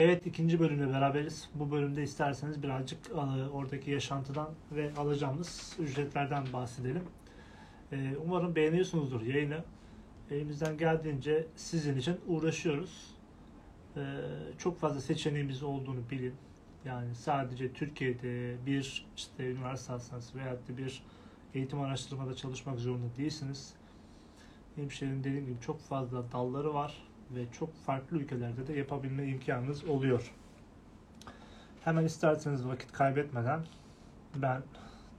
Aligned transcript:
Evet 0.00 0.26
ikinci 0.26 0.60
bölümle 0.60 0.92
beraberiz. 0.92 1.48
Bu 1.54 1.70
bölümde 1.70 2.02
isterseniz 2.02 2.62
birazcık 2.62 2.98
e, 3.10 3.48
oradaki 3.48 3.90
yaşantıdan 3.90 4.48
ve 4.72 4.90
alacağımız 4.94 5.76
ücretlerden 5.78 6.44
bahsedelim. 6.52 7.02
E, 7.92 8.16
umarım 8.24 8.54
beğeniyorsunuzdur 8.54 9.22
yayını. 9.22 9.64
Elimizden 10.30 10.78
geldiğince 10.78 11.46
sizin 11.56 11.96
için 11.96 12.16
uğraşıyoruz. 12.26 13.14
E, 13.96 14.02
çok 14.58 14.78
fazla 14.78 15.00
seçeneğimiz 15.00 15.62
olduğunu 15.62 16.10
bilin. 16.10 16.34
Yani 16.84 17.14
sadece 17.14 17.72
Türkiye'de 17.72 18.56
bir 18.66 19.06
işte 19.16 19.50
üniversite 19.50 19.92
hastanesi 19.92 20.38
veya 20.38 20.56
bir 20.78 21.02
eğitim 21.54 21.80
araştırmada 21.80 22.36
çalışmak 22.36 22.78
zorunda 22.78 23.16
değilsiniz. 23.16 23.74
Hemşirenin 24.76 25.24
dediğim 25.24 25.46
gibi 25.46 25.60
çok 25.60 25.80
fazla 25.80 26.32
dalları 26.32 26.74
var 26.74 27.09
ve 27.30 27.52
çok 27.52 27.74
farklı 27.74 28.16
ülkelerde 28.16 28.66
de 28.66 28.72
yapabilme 28.72 29.24
imkanınız 29.26 29.84
oluyor. 29.84 30.34
Hemen 31.84 32.04
isterseniz 32.04 32.66
vakit 32.68 32.92
kaybetmeden 32.92 33.66
ben 34.34 34.62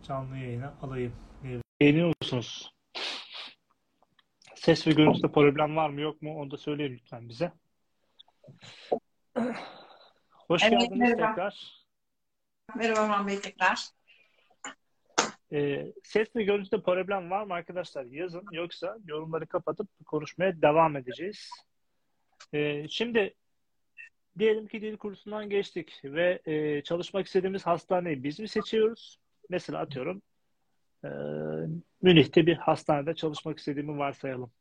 canlı 0.03 0.37
yayına 0.37 0.73
alayım. 0.81 1.13
Musunuz? 2.21 2.73
Ses 4.55 4.87
ve 4.87 4.91
görüntüde 4.91 5.31
problem 5.31 5.75
var 5.75 5.89
mı 5.89 6.01
yok 6.01 6.21
mu 6.21 6.41
onu 6.41 6.51
da 6.51 6.57
söyleyin 6.57 6.93
lütfen 6.93 7.29
bize. 7.29 7.51
Hoş 10.47 10.63
Evet, 10.63 10.71
geldiniz 10.71 10.99
merhaba. 10.99 11.27
tekrar. 11.27 11.85
Merhaba 12.75 13.05
Orhan 13.05 13.27
Bey 13.27 13.41
tekrar. 13.41 13.79
Ee, 15.53 15.93
ses 16.03 16.35
ve 16.35 16.43
görüntüde 16.43 16.81
problem 16.81 17.29
var 17.31 17.43
mı 17.43 17.53
arkadaşlar? 17.53 18.05
Yazın 18.05 18.45
yoksa 18.51 18.97
yorumları 19.07 19.47
kapatıp 19.47 19.87
konuşmaya 20.05 20.61
devam 20.61 20.97
edeceğiz. 20.97 21.49
Ee, 22.53 22.87
şimdi 22.89 23.33
diyelim 24.39 24.67
ki 24.67 24.81
dil 24.81 24.97
kursundan 24.97 25.49
geçtik 25.49 25.99
ve 26.03 26.41
e, 26.45 26.83
çalışmak 26.83 27.27
istediğimiz 27.27 27.67
hastaneyi 27.67 28.23
biz 28.23 28.39
mi 28.39 28.47
seçiyoruz? 28.47 29.17
Mesela 29.49 29.79
atıyorum 29.79 30.21
e, 31.03 31.09
Münih'te 32.01 32.45
bir 32.45 32.55
hastanede 32.55 33.15
çalışmak 33.15 33.59
istediğimi 33.59 33.97
varsayalım. 33.97 34.51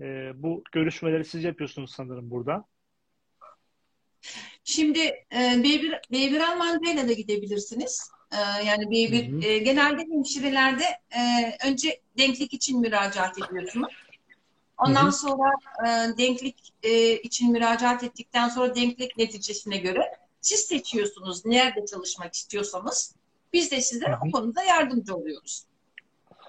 E, 0.00 0.32
bu 0.34 0.64
görüşmeleri 0.72 1.24
siz 1.24 1.44
yapıyorsunuz 1.44 1.92
sanırım 1.92 2.30
burada. 2.30 2.64
Şimdi 4.64 4.98
e, 5.30 5.36
B1, 5.36 6.00
B1 6.12 6.40
Almancayla 6.40 7.08
da 7.08 7.12
gidebilirsiniz. 7.12 8.10
E, 8.32 8.36
yani 8.66 8.84
B1 8.84 9.32
Hı 9.32 9.36
hı. 9.36 9.44
e, 9.44 9.58
genelde 9.58 10.02
hemşirelerde 10.02 10.84
e, 11.10 11.20
önce 11.68 12.00
denklik 12.18 12.54
için 12.54 12.80
müracaat 12.80 13.38
ediyorsunuz. 13.38 13.92
Ondan 14.80 15.02
Hı 15.02 15.06
hı. 15.06 15.12
sonra 15.12 15.50
e, 15.86 16.18
denklik 16.18 16.72
e, 16.82 17.16
için 17.16 17.52
müracaat 17.52 18.04
ettikten 18.04 18.48
sonra 18.48 18.74
denklik 18.74 19.16
neticesine 19.16 19.76
göre 19.76 20.18
siz 20.40 20.60
seçiyorsunuz 20.60 21.46
nerede 21.46 21.86
çalışmak 21.86 22.34
istiyorsanız. 22.34 23.14
Biz 23.52 23.70
de 23.70 23.80
size 23.80 24.06
Hı 24.06 24.12
hı. 24.12 24.16
o 24.28 24.30
konuda 24.30 24.62
yardımcı 24.62 25.16
oluyoruz. 25.16 25.64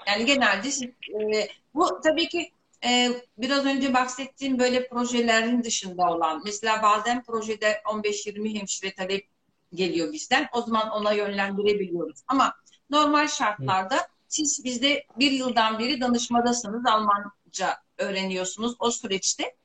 Yani 0.07 0.25
genelde 0.25 0.71
siz, 0.71 0.83
e, 0.83 1.47
bu 1.73 2.01
tabii 2.03 2.29
ki 2.29 2.51
e, 2.85 3.09
biraz 3.37 3.65
önce 3.65 3.93
bahsettiğim 3.93 4.59
böyle 4.59 4.87
projelerin 4.87 5.63
dışında 5.63 6.11
olan 6.11 6.41
mesela 6.45 6.83
bazen 6.83 7.23
projede 7.23 7.81
15-20 7.85 8.59
hemşire 8.59 8.95
talep 8.95 9.27
geliyor 9.73 10.13
bizden. 10.13 10.47
O 10.53 10.61
zaman 10.61 10.89
ona 10.89 11.13
yönlendirebiliyoruz. 11.13 12.21
Ama 12.27 12.53
normal 12.89 13.27
şartlarda 13.27 14.07
siz 14.27 14.61
bizde 14.63 15.05
bir 15.19 15.31
yıldan 15.31 15.79
beri 15.79 16.01
danışmadasınız. 16.01 16.85
Almanca 16.85 17.77
öğreniyorsunuz 18.01 18.75
o 18.79 18.91
süreçte 18.91 19.55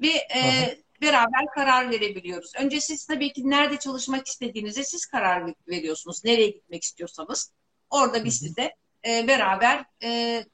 ve 0.00 0.08
e, 0.08 0.40
Aha. 0.40 0.70
beraber 1.02 1.46
karar 1.54 1.90
verebiliyoruz. 1.90 2.52
Önce 2.60 2.80
siz 2.80 3.06
tabii 3.06 3.32
ki 3.32 3.50
nerede 3.50 3.78
çalışmak 3.78 4.26
istediğinize 4.26 4.84
siz 4.84 5.06
karar 5.06 5.54
veriyorsunuz. 5.68 6.24
Nereye 6.24 6.50
gitmek 6.50 6.82
istiyorsanız. 6.82 7.52
Orada 7.90 8.24
biz 8.24 8.38
size 8.38 8.74
e, 9.08 9.28
beraber 9.28 9.84
e, 10.02 10.44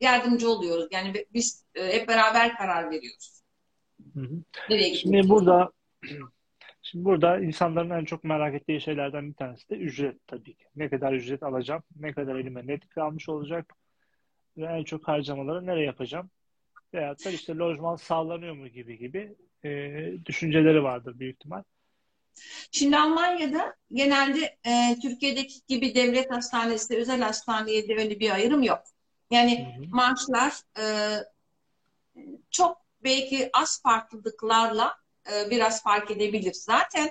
yardımcı 0.00 0.50
oluyoruz. 0.50 0.88
Yani 0.90 1.14
bi- 1.14 1.26
biz 1.34 1.64
e, 1.74 1.92
hep 1.92 2.08
beraber 2.08 2.56
karar 2.56 2.90
veriyoruz. 2.90 3.42
Hı 4.14 4.20
hı. 4.20 4.42
Nereye 4.70 4.94
Şimdi 4.94 5.28
burada 5.28 5.70
şimdi 6.82 7.04
burada 7.04 7.38
insanların 7.38 7.90
en 7.90 8.04
çok 8.04 8.24
merak 8.24 8.54
ettiği 8.54 8.80
şeylerden 8.80 9.28
bir 9.28 9.34
tanesi 9.34 9.70
de 9.70 9.74
ücret 9.74 10.26
tabii 10.26 10.54
ki. 10.54 10.64
Ne 10.76 10.88
kadar 10.88 11.12
ücret 11.12 11.42
alacağım, 11.42 11.82
ne 11.96 12.12
kadar 12.12 12.36
elime 12.36 12.66
net 12.66 12.88
kalmış 12.88 13.28
olacak 13.28 13.74
ve 14.56 14.64
en 14.66 14.84
çok 14.84 15.08
harcamaları 15.08 15.66
nereye 15.66 15.86
yapacağım? 15.86 16.30
Veyahut 16.94 17.24
da 17.24 17.30
işte 17.30 17.54
lojman 17.56 17.96
sağlanıyor 17.96 18.54
mu 18.54 18.68
gibi 18.68 18.98
gibi 18.98 19.36
e, 19.64 19.68
düşünceleri 20.26 20.82
vardır 20.82 21.18
büyük 21.18 21.34
ihtimal. 21.34 21.62
Şimdi 22.70 22.96
Almanya'da 22.96 23.76
genelde 23.92 24.58
e, 24.66 24.96
Türkiye'deki 25.02 25.54
gibi 25.68 25.94
devlet 25.94 26.30
hastanesi, 26.30 26.96
özel 26.96 27.20
hastaneye 27.20 27.88
de 27.88 27.96
öyle 27.96 28.20
bir 28.20 28.30
ayrım 28.30 28.62
yok. 28.62 28.82
Hı 29.56 29.60
Yani 29.60 29.60
hı. 29.62 29.84
maaşlar 29.92 30.52
e, 30.78 30.84
çok 32.50 32.78
belki 33.04 33.50
az 33.52 33.82
farklılıklarla 33.82 34.94
e, 35.32 35.50
biraz 35.50 35.82
fark 35.82 36.10
edebilir. 36.10 36.52
Zaten 36.52 37.10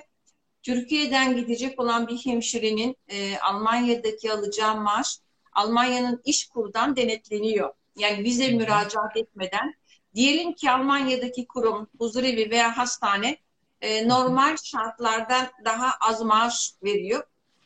Türkiye'den 0.62 1.36
gidecek 1.36 1.80
olan 1.80 2.08
bir 2.08 2.16
hemşirenin 2.18 2.96
e, 3.08 3.38
Almanya'daki 3.38 4.32
alacağı 4.32 4.80
maaş 4.80 5.18
Almanya'nın 5.52 6.22
iş 6.24 6.48
kurdan 6.48 6.96
denetleniyor. 6.96 7.74
Yani 7.98 8.24
hı. 8.52 8.56
müracaat 8.56 9.16
etmeden 9.16 9.74
diyelim 10.14 10.52
ki 10.52 10.70
Almanya'daki 10.70 11.46
kurum, 11.46 11.88
huzurevi 11.98 12.50
veya 12.50 12.78
hastane 12.78 13.36
e, 13.80 14.08
normal 14.08 14.56
şartlardan 14.64 15.46
daha 15.64 15.90
az 16.00 16.22
maaş 16.22 16.72
veriyor. 16.82 17.22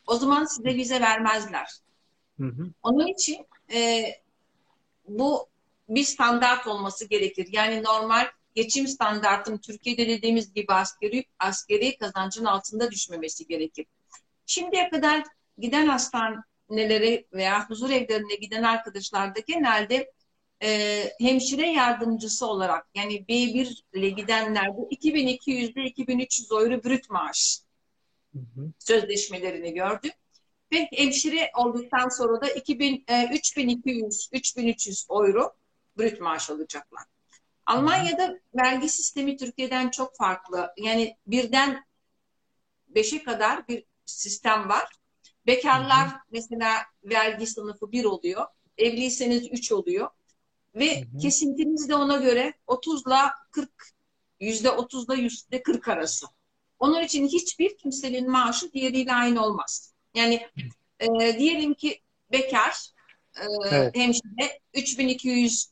O 0.07 0.15
zaman 0.15 0.45
size 0.45 0.75
vize 0.75 1.01
vermezler. 1.01 1.69
Hı 2.39 2.47
hı. 2.47 2.69
Onun 2.83 3.07
için 3.07 3.45
e, 3.73 4.05
bu 5.07 5.47
bir 5.89 6.03
standart 6.03 6.67
olması 6.67 7.05
gerekir. 7.05 7.47
Yani 7.51 7.83
normal 7.83 8.27
geçim 8.55 8.87
standartın 8.87 9.57
Türkiye'de 9.57 10.07
dediğimiz 10.07 10.53
gibi 10.53 10.73
askeri, 10.73 11.25
askeri 11.39 11.97
kazancın 11.97 12.45
altında 12.45 12.91
düşmemesi 12.91 13.47
gerekir. 13.47 13.85
Şimdiye 14.45 14.89
kadar 14.89 15.23
giden 15.57 15.87
hastanelere 15.87 17.25
veya 17.33 17.69
huzur 17.69 17.89
evlerine 17.89 18.35
giden 18.35 18.63
arkadaşlar 18.63 19.35
da 19.35 19.39
genelde 19.39 20.11
e, 20.63 21.03
hemşire 21.19 21.67
yardımcısı 21.67 22.47
olarak 22.47 22.87
yani 22.95 23.25
B1 23.29 23.83
ile 23.93 24.09
gidenlerde 24.09 24.81
2200 24.89 25.69
ile 25.69 25.85
2300 25.85 26.51
euro 26.51 26.83
brüt 26.83 27.09
maaş 27.09 27.59
Hı 28.33 28.39
hı. 28.39 28.71
sözleşmelerini 28.79 29.73
gördük. 29.73 30.13
Ve 30.73 30.87
hemşire 30.93 31.51
olduktan 31.57 32.09
sonra 32.09 32.41
da 32.41 32.49
2000, 32.49 33.03
e, 33.07 33.29
3200, 33.33 34.29
3300 34.31 35.05
euro 35.09 35.53
brüt 35.97 36.21
maaş 36.21 36.49
alacaklar. 36.49 37.01
Hı 37.01 37.05
hı. 37.73 37.77
Almanya'da 37.77 38.39
vergi 38.55 38.89
sistemi 38.89 39.37
Türkiye'den 39.37 39.89
çok 39.89 40.17
farklı. 40.17 40.73
Yani 40.77 41.17
birden 41.27 41.85
beşe 42.87 43.23
kadar 43.23 43.67
bir 43.67 43.85
sistem 44.05 44.69
var. 44.69 44.83
Hı 44.83 45.47
Bekarlar 45.47 46.07
hı. 46.07 46.13
mesela 46.31 46.77
vergi 47.03 47.47
sınıfı 47.47 47.91
bir 47.91 48.05
oluyor. 48.05 48.45
Evliyseniz 48.77 49.47
üç 49.51 49.71
oluyor. 49.71 50.09
Hı 50.93 50.95
Ve 50.95 51.03
hı. 51.03 51.19
kesintiniz 51.19 51.89
de 51.89 51.95
ona 51.95 52.17
göre 52.17 52.53
30 52.67 53.07
ile 53.07 53.15
40, 53.51 53.71
yüzde 54.39 54.71
30 54.71 55.05
ile 55.09 55.21
yüzde 55.21 55.63
40 55.63 55.87
arası. 55.87 56.25
Onun 56.79 57.03
için 57.03 57.27
hiçbir 57.27 57.77
kimsenin 57.77 58.31
maaşı 58.31 58.73
diğeriyle 58.73 59.13
aynı 59.13 59.45
olmaz. 59.45 59.93
Yani 60.15 60.47
e, 60.99 61.39
diyelim 61.39 61.73
ki 61.73 62.01
bekar 62.31 62.89
e, 63.37 63.43
Evet. 63.69 63.95
hemşire 63.99 64.59
3200 64.73 65.71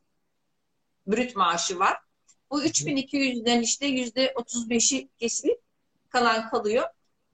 brüt 1.08 1.36
maaşı 1.36 1.80
var. 1.80 1.98
Bu 2.50 2.64
Hı 2.64 2.70
hı. 2.70 2.96
3200'den 3.00 3.62
işte 3.62 3.88
yüzde 3.88 4.34
35'i 4.36 5.10
kesilip 5.20 5.62
kalan 6.10 6.50
kalıyor. 6.50 6.86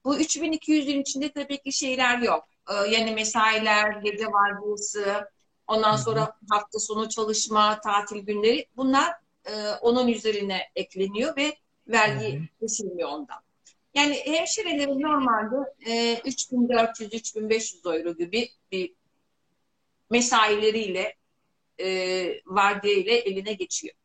Bu 0.06 0.18
3200'ün 0.19 1.01
içinde 1.01 1.31
tabii 1.31 1.62
ki 1.63 1.71
şeyler 1.74 2.19
yok. 2.19 2.45
Ee, 2.69 2.74
yani 2.74 3.12
mesailer, 3.12 3.92
gece 4.01 4.25
vardiyası, 4.27 5.30
ondan 5.68 5.96
sonra 5.96 6.34
hafta 6.50 6.80
sonu 6.80 7.10
çalışma, 7.10 7.81
tatil 7.81 8.19
günleri 8.19 8.66
bunlar 8.78 9.14
e, 9.46 9.52
onun 9.81 10.08
üzerine 10.08 10.62
ekleniyor 10.75 11.38
ve 11.38 11.58
vergi 11.88 12.42
kesilmiyor 12.60 13.10
ondan. 13.10 13.38
Yani 13.94 14.16
hemşirelerin 14.25 15.02
normalde 15.02 15.56
e, 15.86 16.14
3400-3500 16.14 17.98
euro 18.00 18.18
gibi 18.18 18.50
bir 18.72 18.94
mesaileriyle 20.10 21.16
e, 21.80 21.88
vardiya 22.46 23.18
eline 23.18 23.54
geçiyor. 23.54 23.96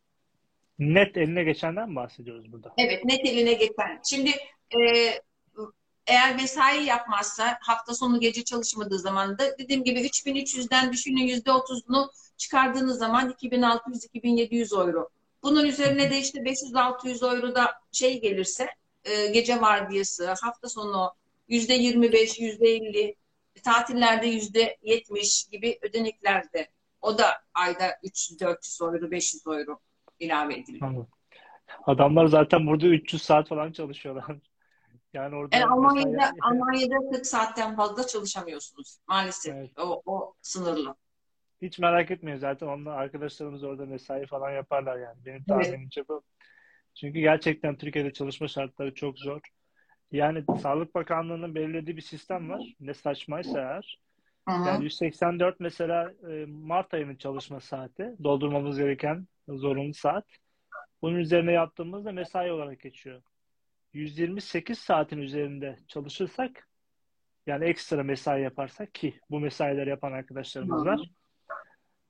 Net 0.78 1.16
eline 1.16 1.44
geçenden 1.44 1.88
mi 1.88 1.96
bahsediyoruz 1.96 2.52
burada? 2.52 2.72
Evet, 2.78 3.04
net 3.04 3.26
eline 3.26 3.52
geçen. 3.52 4.00
Şimdi 4.04 4.30
e, 4.70 4.78
eğer 6.06 6.36
mesai 6.36 6.84
yapmazsa 6.84 7.58
hafta 7.60 7.94
sonu 7.94 8.20
gece 8.20 8.44
çalışmadığı 8.44 8.98
zaman 8.98 9.38
da 9.38 9.58
dediğim 9.58 9.84
gibi 9.84 10.00
3300'den 10.00 10.92
düşünün 10.92 11.28
%30'unu 11.28 12.10
çıkardığınız 12.36 12.98
zaman 12.98 13.30
2600-2700 13.30 14.80
euro. 14.80 15.08
Bunun 15.42 15.64
üzerine 15.64 16.10
de 16.10 16.18
işte 16.18 16.38
500-600 16.40 17.36
euro 17.36 17.54
da 17.54 17.72
şey 17.92 18.20
gelirse 18.20 18.68
e, 19.04 19.26
gece 19.26 19.60
vardiyası, 19.60 20.26
hafta 20.26 20.68
sonu 20.68 21.12
yüzde 21.48 21.74
25, 21.74 22.40
yüzde 22.40 22.68
50, 22.68 23.16
tatillerde 23.64 24.26
yüzde 24.26 24.76
70 24.82 25.44
gibi 25.52 25.78
ödeneklerde. 25.82 26.68
O 27.00 27.18
da 27.18 27.26
ayda 27.54 27.90
300-400 28.04 28.84
euro, 28.84 29.10
500 29.10 29.46
euro 29.46 29.78
ilave 30.20 30.54
ediliyor. 30.54 31.06
Adamlar 31.86 32.26
zaten 32.26 32.66
burada 32.66 32.86
300 32.86 33.22
saat 33.22 33.48
falan 33.48 33.72
çalışıyorlar. 33.72 34.24
Yani 35.14 35.36
orada 35.36 35.56
Yani 35.56 35.70
Almanya'da, 35.72 36.08
mesela- 36.10 36.32
Almanya'da 36.42 37.10
40 37.12 37.26
saatten 37.26 37.76
fazla 37.76 38.06
çalışamıyorsunuz 38.06 38.98
maalesef. 39.08 39.54
Evet. 39.54 39.70
O, 39.78 40.02
o 40.06 40.34
sınırlı. 40.42 40.94
Hiç 41.62 41.78
merak 41.78 42.10
etmeyin 42.10 42.38
zaten 42.38 42.66
onlar 42.66 42.96
arkadaşlarımız 42.96 43.64
orada 43.64 43.86
mesai 43.86 44.26
falan 44.26 44.50
yaparlar 44.50 44.98
yani. 44.98 45.24
Benim 45.26 45.44
Evet. 45.50 45.64
tahminimce 45.64 46.08
bu. 46.08 46.22
Çünkü 46.94 47.20
gerçekten 47.20 47.76
Türkiye'de 47.76 48.12
çalışma 48.12 48.48
şartları 48.48 48.94
çok 48.94 49.18
zor. 49.18 49.40
Yani 50.12 50.44
Sağlık 50.62 50.94
Bakanlığı'nın 50.94 51.54
belirlediği 51.54 51.96
bir 51.96 52.02
sistem 52.02 52.50
var. 52.50 52.74
Ne 52.80 52.94
saçmaysa 52.94 53.58
eğer. 53.60 53.98
Yani 54.48 54.84
184 54.84 55.60
mesela 55.60 56.12
e, 56.30 56.46
Mart 56.46 56.94
ayının 56.94 57.16
çalışma 57.16 57.60
saati. 57.60 58.14
Doldurmamız 58.24 58.78
gereken 58.78 59.26
zorunlu 59.48 59.94
saat. 59.94 60.24
Bunun 61.02 61.16
üzerine 61.16 61.52
yaptığımızda 61.52 62.12
mesai 62.12 62.52
olarak 62.52 62.80
geçiyor. 62.80 63.22
128 63.92 64.78
saatin 64.78 65.18
üzerinde 65.18 65.78
çalışırsak 65.88 66.68
yani 67.46 67.64
ekstra 67.64 68.02
mesai 68.02 68.42
yaparsak 68.42 68.94
ki 68.94 69.20
bu 69.30 69.40
mesaileri 69.40 69.90
yapan 69.90 70.12
arkadaşlarımız 70.12 70.84
var. 70.86 71.00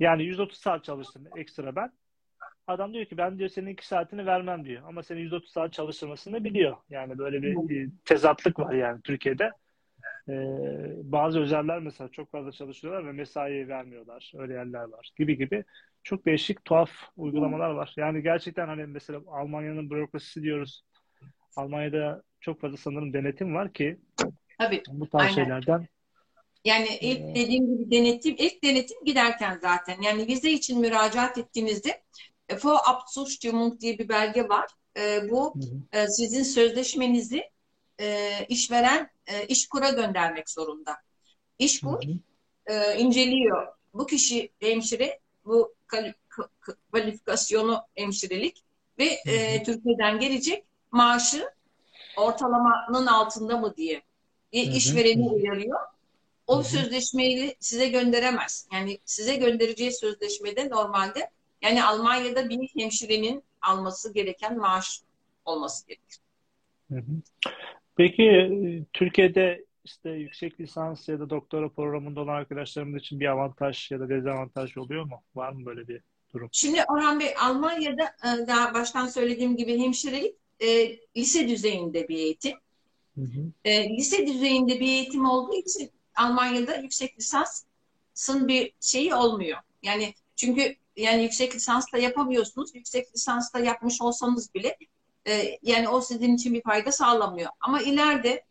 Yani 0.01 0.25
130 0.25 0.59
saat 0.59 0.85
çalıştım 0.85 1.25
ekstra 1.37 1.77
ben. 1.77 1.93
Adam 2.67 2.95
diyor 2.95 3.05
ki 3.05 3.17
ben 3.17 3.39
diyor 3.39 3.49
senin 3.51 3.71
2 3.71 3.87
saatini 3.87 4.27
vermem 4.27 4.65
diyor. 4.65 4.83
Ama 4.87 5.03
senin 5.03 5.21
130 5.21 5.51
saat 5.51 5.73
çalıştırmasını 5.73 6.45
biliyor. 6.45 6.77
Yani 6.91 7.19
böyle 7.19 7.43
bir 7.43 7.91
tezatlık 8.05 8.59
var 8.59 8.75
yani 8.75 9.03
Türkiye'de. 9.03 9.51
Ee, 10.29 10.33
bazı 11.03 11.41
özeller 11.41 11.79
mesela 11.79 12.09
çok 12.09 12.31
fazla 12.31 12.53
çalışıyorlar 12.53 13.07
ve 13.07 13.13
mesai 13.13 13.69
vermiyorlar. 13.69 14.33
Öyle 14.37 14.53
yerler 14.53 14.85
var. 14.85 15.11
Gibi 15.17 15.39
gibi. 15.39 15.65
Çok 16.03 16.27
değişik, 16.27 16.65
tuhaf 16.65 16.91
uygulamalar 17.17 17.71
var. 17.71 17.95
Yani 17.97 18.23
gerçekten 18.23 18.67
hani 18.67 18.87
mesela 18.87 19.21
Almanya'nın 19.27 19.91
bürokrasisi 19.91 20.43
diyoruz. 20.43 20.85
Almanya'da 21.57 22.23
çok 22.41 22.61
fazla 22.61 22.77
sanırım 22.77 23.13
denetim 23.13 23.55
var 23.55 23.73
ki 23.73 23.99
Tabii. 24.59 24.83
bu 24.89 25.09
tarz 25.11 25.23
Aynen. 25.23 25.35
şeylerden 25.35 25.89
Yani 26.65 26.89
ilk 27.01 27.21
Evet. 27.21 27.37
dediğim 27.37 27.67
gibi 27.67 27.91
denetim, 27.91 28.35
ilk 28.39 28.65
denetim 28.65 29.05
giderken 29.05 29.59
zaten. 29.63 30.03
Yani 30.03 30.27
vize 30.27 30.51
için 30.51 30.81
müracaat 30.81 31.39
ettiğinizde 31.39 32.03
e, 32.49 32.57
Vorabzustimmung 32.65 33.81
diye 33.81 33.99
bir 33.99 34.09
belge 34.09 34.49
var. 34.49 34.71
E, 34.99 35.31
bu 35.31 35.55
e, 35.93 36.07
sizin 36.07 36.43
sözleşmenizi 36.43 37.51
e, 38.01 38.31
işveren 38.49 39.11
e, 39.27 39.47
işkura 39.47 39.91
göndermek 39.91 40.51
zorunda. 40.51 40.97
İşkur 41.59 42.03
e, 42.67 42.99
inceliyor. 42.99 43.67
Bu 43.95 44.07
kişi 44.07 44.51
hemşire, 44.61 45.19
bu 45.45 45.75
kalifikasyonu 46.91 47.83
hemşirelik 47.95 48.65
ve 48.99 49.05
e, 49.05 49.63
Türkiye'den 49.63 50.21
gelecek 50.21 50.65
maaşı 50.93 51.51
ortalamanın 52.17 53.07
altında 53.07 53.59
mı 53.59 53.77
diye 53.77 54.03
e, 54.53 54.67
hı. 54.67 54.71
işvereni 54.71 55.29
uyarıyor. 55.29 55.79
O 56.47 56.59
hı. 56.59 56.65
sözleşmeyi 56.65 57.57
size 57.61 57.89
gönderemez. 57.89 58.69
Yani 58.73 58.99
size 59.05 59.37
göndereceği 59.37 59.93
sözleşmede 59.93 60.71
normalde 60.71 61.31
yani 61.63 61.85
Almanya'da 61.85 62.49
bir 62.49 62.71
hemşirenin 62.79 63.43
alması 63.63 64.15
gereken 64.15 64.59
maaş 64.59 65.01
olması 65.45 65.87
gerekir. 65.87 66.19
Peki 67.97 68.85
Türkiye'de 68.93 69.65
işte 69.85 70.11
yüksek 70.11 70.61
lisans 70.61 71.09
ya 71.09 71.21
da 71.21 71.31
doktora 71.31 71.69
programında 71.69 72.21
olan 72.21 72.35
arkadaşlarımız 72.35 73.01
için 73.01 73.21
bir 73.21 73.27
avantaj 73.27 73.91
ya 73.91 74.01
da 74.01 74.09
dezavantaj 74.09 74.77
oluyor 74.77 75.05
mu? 75.05 75.23
Var 75.35 75.53
mı 75.53 75.67
böyle 75.67 75.89
bir 75.89 76.01
durum? 76.35 76.49
Şimdi 76.53 76.85
Orhan 76.89 77.21
Bey 77.21 77.35
Almanya'da 77.41 78.05
e, 78.05 78.47
daha 78.47 78.75
baştan 78.75 79.07
söylediğim 79.07 79.57
gibi 79.57 79.79
hemşirelik 79.79 80.37
e, 80.63 80.99
lise 81.17 81.49
düzeyinde 81.49 82.09
bir 82.09 82.17
eğitim. 82.17 82.59
Hı 83.15 83.21
hı. 83.21 83.53
E, 83.65 83.89
lise 83.97 84.27
düzeyinde 84.27 84.81
bir 84.81 84.87
eğitim 84.87 85.27
olduğu 85.27 85.55
için 85.55 85.91
Almanya'da 86.17 86.77
yüksek 86.77 87.19
lisansın 87.19 88.49
bir 88.49 88.73
şeyi 88.81 89.15
olmuyor. 89.15 89.59
Yani 89.83 90.15
çünkü 90.37 90.77
yani 90.97 91.23
yüksek 91.23 91.55
lisansla 91.55 91.99
yapamıyorsunuz. 91.99 92.75
Yüksek 92.75 93.15
lisansla 93.15 93.61
yapmış 93.61 94.03
olsanız 94.03 94.55
bile 94.55 94.77
e, 95.27 95.59
yani 95.63 95.89
o 95.89 96.01
sizin 96.01 96.37
için 96.37 96.55
bir 96.55 96.63
fayda 96.63 96.93
sağlamıyor. 96.93 97.51
Ama 97.61 97.83
ileride 97.83 98.45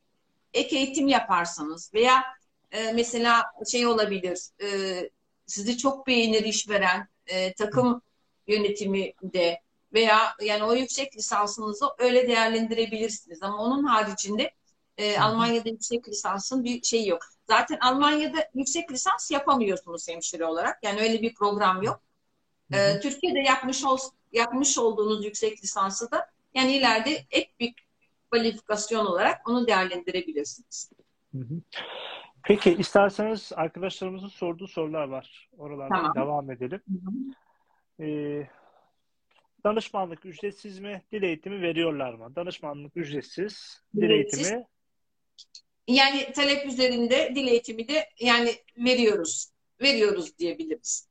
ek 0.54 0.78
eğitim 0.78 1.08
yaparsanız 1.08 1.94
veya 1.94 2.24
e, 2.72 2.92
mesela 2.92 3.46
şey 3.72 3.88
olabilir 3.88 4.40
e, 4.64 5.10
sizi 5.46 5.78
çok 5.78 6.08
beğenir 6.08 6.44
işveren 6.44 7.08
e, 7.28 7.54
takım 7.54 8.02
yönetiminde 8.48 9.62
veya 9.94 10.36
yani 10.42 10.64
o 10.64 10.74
yüksek 10.74 11.18
lisansınızı 11.18 11.86
öyle 11.98 12.28
değerlendirebilirsiniz. 12.28 13.44
Ama 13.44 13.58
onun 13.58 13.84
haricinde 13.84 14.52
e, 14.98 15.16
Hı 15.16 15.20
hı. 15.20 15.24
Almanya'da 15.26 15.70
yüksek 15.70 16.08
lisansın 16.10 16.64
bir 16.64 16.84
şeyi 16.84 17.08
yok. 17.08 17.22
Zaten 17.48 17.78
Almanya'da 17.82 18.50
yüksek 18.56 18.92
lisans 18.92 19.32
yapamıyorsunuz 19.32 20.08
hemşire 20.10 20.46
olarak. 20.46 20.84
Yani 20.84 21.02
öyle 21.02 21.22
bir 21.22 21.34
program 21.34 21.84
yok. 21.84 22.02
Hı 22.72 22.78
E, 22.78 22.94
hı. 22.96 23.00
Türkiye'de 23.00 23.40
yapmış 23.40 23.86
ol, 23.86 23.98
yapmış 24.32 24.78
olduğunuz 24.78 25.26
yüksek 25.26 25.64
lisansı 25.64 26.12
da 26.12 26.28
yani 26.54 26.74
ileride 26.78 27.26
ek 27.32 27.52
bir 27.60 27.76
kvalifikasyon 28.32 29.06
olarak 29.06 29.50
onu 29.50 29.68
değerlendirebilirsiniz. 29.68 30.92
Hı 31.32 31.38
hı. 31.38 31.62
Peki 32.44 32.74
isterseniz 32.74 33.52
arkadaşlarımızın 33.56 34.28
sorduğu 34.28 34.68
sorular 34.68 35.08
var. 35.08 35.50
Oralardan 35.58 35.96
Tamam. 35.96 36.16
devam 36.16 36.52
edelim. 36.52 36.82
Ee, 38.00 38.48
danışmanlık 39.64 40.26
ücretsiz 40.26 40.80
mi? 40.80 41.02
Dil 41.12 41.24
eğitimi 41.24 41.62
veriyorlar 41.62 42.14
mı? 42.14 42.36
Danışmanlık 42.36 42.98
ücretsiz. 42.98 43.82
Dil 43.96 44.04
Ücretsiz. 44.04 44.40
eğitimi 44.40 44.66
Yani 45.88 46.32
talep 46.36 46.66
üzerinde 46.66 47.32
dil 47.36 47.48
eğitimi 47.48 47.88
de 47.88 48.10
yani 48.20 48.52
veriyoruz. 48.78 49.52
Veriyoruz 49.82 50.38
diyebiliriz. 50.40 51.10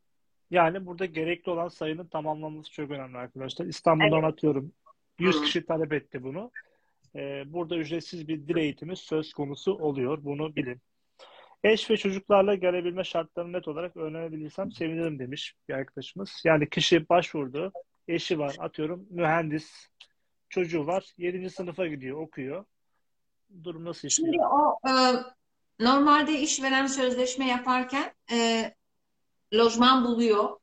yani 0.51 0.87
burada 0.87 1.07
gerekli 1.07 1.51
olan 1.51 1.69
sayının 1.69 2.07
tamamlanması 2.07 2.73
çok 2.73 2.91
önemli 2.91 3.19
arkadaşlar. 3.19 3.67
İstanbul'dan 3.67 4.23
atıyorum 4.23 4.73
100 5.19 5.37
Hı. 5.37 5.43
kişi 5.45 5.65
talep 5.67 5.93
etti 5.93 6.23
bunu. 6.23 6.51
Ee, 7.17 7.43
burada 7.47 7.77
ücretsiz 7.77 8.29
bir 8.29 8.49
dil 8.49 8.57
eğitimi 8.57 8.97
söz 8.97 9.33
konusu 9.33 9.73
oluyor. 9.75 10.25
Bunu 10.25 10.57
bilin. 10.57 10.81
Eş 11.65 11.91
ve 11.91 11.97
çocuklarla 11.97 12.55
gelebilme 12.55 13.05
şartlarını 13.05 13.53
net 13.53 13.69
olarak 13.69 13.97
öğrenebilirsem 13.97 14.73
sevinirim 14.73 15.19
demiş 15.19 15.55
bir 15.69 15.75
arkadaşımız. 15.75 16.43
Yani 16.45 16.69
kişi 16.69 17.09
başvurdu, 17.09 17.73
eşi 18.11 18.39
var, 18.39 18.57
atıyorum 18.59 19.07
mühendis, 19.11 19.89
çocuğu 20.49 20.87
var, 20.87 21.15
7. 21.19 21.51
sınıfa 21.51 21.87
gidiyor, 21.87 22.21
okuyor. 22.21 22.65
Durum 23.65 23.85
nasıl 23.85 24.09
işliyor? 24.09 24.33
Şimdi 24.33 24.47
o 24.47 24.79
e, 24.89 24.93
normalde 25.85 26.41
işveren 26.41 26.87
sözleşme 26.87 27.47
yaparken 27.47 28.15
e, 28.33 28.71
lojman 29.55 30.05
buluyor. 30.05 30.61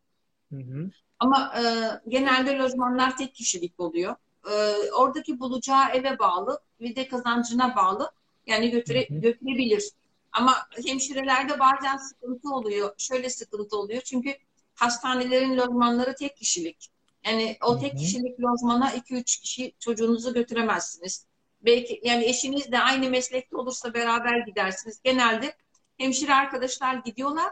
Hı 0.51 0.59
hı, 0.59 0.89
Ama 1.19 1.53
e, 1.57 1.63
genelde 2.09 2.57
lojmanlar 2.57 3.17
tek 3.17 3.35
kişilik 3.35 3.79
oluyor. 3.79 4.15
E, 4.51 4.53
oradaki 4.91 5.39
bulacağı 5.39 5.89
eve 5.89 6.19
bağlı 6.19 6.59
ve 6.81 6.95
de 6.95 7.07
kazancına 7.07 7.75
bağlı. 7.75 8.11
Yani 8.47 8.69
götüre, 8.71 9.07
Hı 9.09 9.13
hı. 9.13 9.19
götürebilir. 9.19 9.83
Ama 10.31 10.55
hemşirelerde 10.85 11.59
bazen 11.59 11.97
sıkıntı 11.97 12.49
oluyor. 12.49 12.93
Şöyle 12.97 13.29
sıkıntı 13.29 13.77
oluyor. 13.77 14.01
Çünkü 14.01 14.37
hastanelerin 14.75 15.57
lojmanları 15.57 16.15
tek 16.15 16.37
kişilik. 16.37 16.89
Yani 17.25 17.57
o 17.65 17.79
tek 17.79 17.97
kişilik 17.97 18.39
lojmana 18.39 18.91
2-3 18.91 19.41
kişi 19.41 19.73
çocuğunuzu 19.79 20.33
götüremezsiniz. 20.33 21.27
Belki 21.61 22.01
yani 22.03 22.25
eşiniz 22.25 22.71
de 22.71 22.79
aynı 22.79 23.09
meslekte 23.09 23.57
olursa 23.57 23.93
beraber 23.93 24.39
gidersiniz. 24.39 25.01
Genelde 25.03 25.55
hemşire 25.97 26.33
arkadaşlar 26.33 26.93
gidiyorlar. 26.93 27.51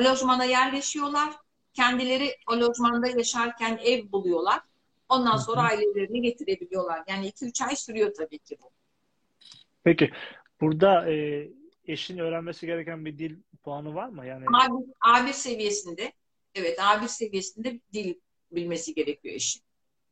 O 0.00 0.04
lojmana 0.04 0.44
yerleşiyorlar. 0.44 1.34
Kendileri 1.74 2.36
o 2.46 2.60
lojmanda 2.60 3.08
yaşarken 3.08 3.78
ev 3.82 4.12
buluyorlar. 4.12 4.60
Ondan 5.08 5.36
sonra 5.36 5.60
ailelerini 5.60 6.20
getirebiliyorlar. 6.20 7.04
Yani 7.08 7.28
2-3 7.28 7.64
ay 7.68 7.76
sürüyor 7.76 8.14
tabii 8.14 8.38
ki 8.38 8.56
bu. 8.62 8.70
Peki 9.84 10.10
burada 10.60 11.12
e, 11.12 11.48
eşin 11.84 12.18
öğrenmesi 12.18 12.66
gereken 12.66 13.04
bir 13.04 13.18
dil 13.18 13.36
puanı 13.62 13.94
var 13.94 14.08
mı? 14.08 14.26
Yani 14.26 14.44
A1, 14.44 14.94
A1 15.00 15.32
seviyesinde 15.32 16.12
evet 16.54 16.78
A1 16.78 17.08
seviyesinde 17.08 17.80
dil 17.92 18.14
bilmesi 18.52 18.94
gerekiyor 18.94 19.34
eşin. 19.34 19.62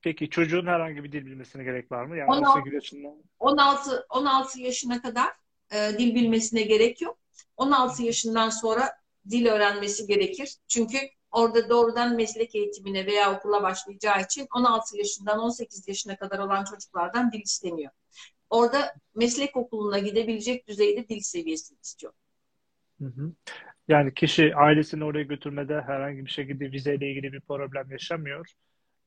peki 0.02 0.31
çocuğun 0.31 0.66
herhangi 0.66 1.05
bir 1.05 1.12
dil 1.12 1.26
bilmesine 1.26 1.64
gerek 1.64 1.93
var 1.93 2.05
mı? 2.05 2.16
Yani 2.16 2.31
Onu- 2.33 2.50
18 2.50 2.73
yaşında 2.73 3.09
16 3.38 4.07
16 4.11 4.61
yaşına 4.61 5.02
kadar 5.02 5.33
e, 5.73 5.99
dil 5.99 6.14
bilmesine 6.14 6.62
gerek 6.62 7.00
yok. 7.02 7.19
16 7.57 8.02
yaşından 8.02 8.49
sonra 8.50 8.90
dil 9.31 9.47
öğrenmesi 9.47 10.07
gerekir. 10.07 10.57
Çünkü 10.69 10.99
orada 11.31 11.69
doğrudan 11.69 12.16
meslek 12.16 12.55
eğitimine 12.55 13.07
veya 13.07 13.37
okula 13.38 13.62
başlayacağı 13.62 14.23
için 14.23 14.47
16 14.55 14.97
yaşından 14.99 15.38
18 15.38 15.88
yaşına 15.88 16.16
kadar 16.16 16.38
olan 16.38 16.64
çocuklardan 16.64 17.33
dil 17.33 17.40
isteniyor. 17.40 17.93
orada 18.50 18.95
meslek 19.14 19.57
okuluna 19.57 19.99
gidebilecek 19.99 20.69
düzeyde 20.69 21.09
dil 21.09 21.21
seviyesini 21.21 21.78
istiyor. 21.83 22.12
Hı 23.00 23.05
hı. 23.07 23.33
Yani 23.88 24.14
kişi 24.14 24.57
ailesini 24.57 25.05
oraya 25.05 25.25
götürmede 25.25 25.81
herhangi 25.81 26.25
bir 26.26 26.31
şekilde 26.31 26.73
vizeyle 26.73 27.11
ilgili 27.11 27.33
bir 27.33 27.40
problem 27.40 27.90
yaşamıyor 27.90 28.52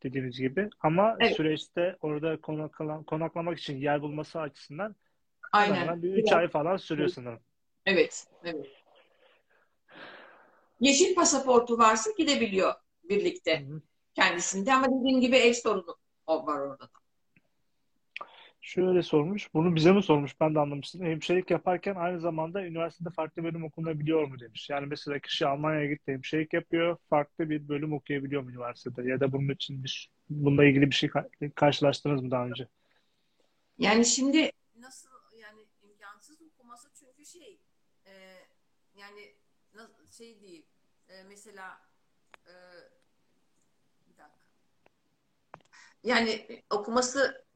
dediğiniz 0.04 0.40
gibi. 0.40 0.70
Ama 0.80 1.18
Evet. 1.20 1.36
süreçte 1.36 1.98
orada 2.02 2.34
konaklan- 2.34 3.04
konaklamak 3.06 3.60
için 3.60 3.78
yer 3.78 4.02
bulması 4.02 4.40
açısından 4.40 4.96
Aynen. 5.52 6.04
bir 6.04 6.14
3 6.14 6.34
ay 6.34 6.48
falan 6.48 6.78
sürüyor 6.78 7.10
sanırım. 7.10 7.40
Evet, 7.86 8.28
evet. 8.44 8.68
Yeşil 10.80 11.16
pasaportu 11.16 11.78
varsa 11.78 12.12
gidebiliyor 12.18 12.74
birlikte 13.04 13.62
Hı 13.62 13.74
hı. 13.74 13.82
kendisinde 14.16 14.74
ama 14.74 14.88
dediğim 14.88 15.22
gibi 15.22 15.36
ev 15.36 15.54
sorunu 15.54 15.96
var 16.28 16.60
orada 16.60 16.84
da. 16.84 16.99
Şöyle 18.62 19.04
sormuş. 19.04 19.54
Bunu 19.54 19.76
bize 19.76 19.92
mi 19.92 20.04
sormuş? 20.04 20.40
Ben 20.40 20.56
de 20.56 20.60
anlamıştım. 20.60 21.06
Hemşirelik 21.06 21.52
yaparken 21.52 21.96
aynı 21.96 22.20
zamanda 22.20 22.66
üniversitede 22.66 23.10
farklı 23.10 23.44
bölüm 23.44 23.64
okunabiliyor 23.64 24.28
mu 24.28 24.40
demiş. 24.40 24.70
Yani 24.70 24.86
mesela 24.86 25.20
kişi 25.20 25.48
Almanya'ya 25.48 25.86
gitti 25.94 26.12
hemşirelik 26.12 26.54
yapıyor. 26.54 26.98
Farklı 27.10 27.50
bir 27.50 27.68
bölüm 27.68 27.94
okuyabiliyor 27.94 28.42
mu 28.42 28.52
üniversitede? 28.52 29.10
Ya 29.10 29.20
da 29.20 29.32
bunun 29.32 29.50
için 29.54 29.84
bir, 29.84 30.12
bununla 30.30 30.66
ilgili 30.66 30.90
bir 30.90 30.96
şey 30.96 31.10
ka- 31.10 31.52
karşılaştınız 31.52 32.22
mı 32.22 32.32
daha 32.32 32.46
önce? 32.46 32.68
Yani 33.78 34.06
şimdi 34.06 34.52
nasıl 34.80 35.10
yani 35.38 35.68
imkansız 35.82 36.42
okuması 36.42 36.90
çünkü 37.00 37.26
şey 37.26 37.60
e, 38.06 38.12
yani 38.96 39.36
şey 40.18 40.42
değil 40.42 40.66
e, 41.10 41.24
mesela 41.24 41.82
e, 42.48 42.54
bir 44.10 44.18
dakika 44.18 44.40
yani 46.04 46.64
okuması 46.70 47.49